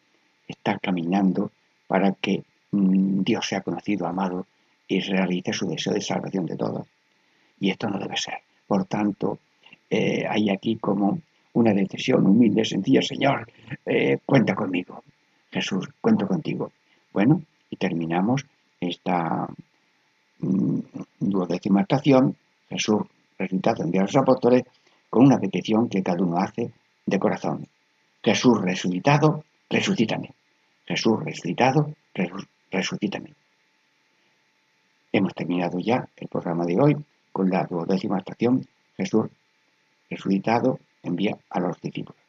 está 0.47 0.77
caminando 0.79 1.51
para 1.87 2.13
que 2.13 2.43
Mm, 2.71 3.23
Dios 3.23 3.47
sea 3.47 3.61
conocido, 3.61 4.07
amado 4.07 4.45
y 4.87 4.99
realice 5.01 5.53
su 5.53 5.67
deseo 5.67 5.93
de 5.93 6.01
salvación 6.01 6.45
de 6.45 6.55
todos. 6.55 6.87
Y 7.59 7.69
esto 7.69 7.89
no 7.89 7.99
debe 7.99 8.17
ser. 8.17 8.39
Por 8.67 8.85
tanto, 8.85 9.39
eh, 9.89 10.25
hay 10.27 10.49
aquí 10.49 10.77
como 10.77 11.19
una 11.53 11.73
decisión 11.73 12.25
humilde, 12.25 12.63
sencilla, 12.63 13.01
Señor, 13.01 13.49
eh, 13.85 14.19
cuenta 14.25 14.55
conmigo. 14.55 15.03
Jesús, 15.51 15.89
cuento 15.99 16.27
contigo. 16.27 16.71
Bueno, 17.13 17.41
y 17.69 17.75
terminamos 17.75 18.45
esta 18.79 19.47
mmm, 20.39 20.79
duodécima 21.19 21.81
estación, 21.81 22.35
Jesús 22.69 23.01
resucitado 23.37 23.83
en 23.83 23.97
a 23.97 24.03
los 24.03 24.15
apóstoles, 24.15 24.63
con 25.09 25.25
una 25.25 25.39
petición 25.39 25.89
que 25.89 26.03
cada 26.03 26.23
uno 26.23 26.37
hace 26.37 26.71
de 27.11 27.19
corazón. 27.19 27.67
Jesús 28.23 28.59
resucitado, 28.61 29.43
resucítame. 29.69 30.33
Jesús 30.87 31.23
resucitado, 31.23 31.93
resucítame. 32.71 33.35
Hemos 35.11 35.35
terminado 35.35 35.79
ya 35.79 36.07
el 36.15 36.27
programa 36.27 36.65
de 36.65 36.79
hoy 36.79 36.95
con 37.31 37.49
la 37.49 37.65
duodécima 37.65 38.17
estación. 38.17 38.65
Jesús 38.97 39.27
resucitado 40.09 40.79
envía 41.03 41.37
a 41.49 41.59
los 41.59 41.79
discípulos. 41.81 42.19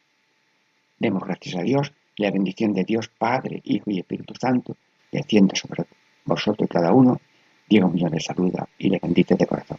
Demos 0.99 1.23
gracias 1.25 1.57
a 1.57 1.63
Dios 1.63 1.93
y 2.17 2.23
la 2.25 2.31
bendición 2.31 2.73
de 2.73 2.85
Dios 2.85 3.09
Padre, 3.09 3.61
Hijo 3.65 3.91
y 3.91 4.01
Espíritu 4.01 4.35
Santo 4.35 4.77
descienda 5.11 5.55
sobre 5.55 5.85
vosotros 6.25 6.69
cada 6.69 6.93
uno. 6.93 7.21
Diego 7.69 7.89
Millón 7.89 8.13
les 8.13 8.25
saluda 8.25 8.69
y 8.79 8.89
le 8.91 8.99
bendice 8.99 9.35
de 9.35 9.47
corazón. 9.47 9.79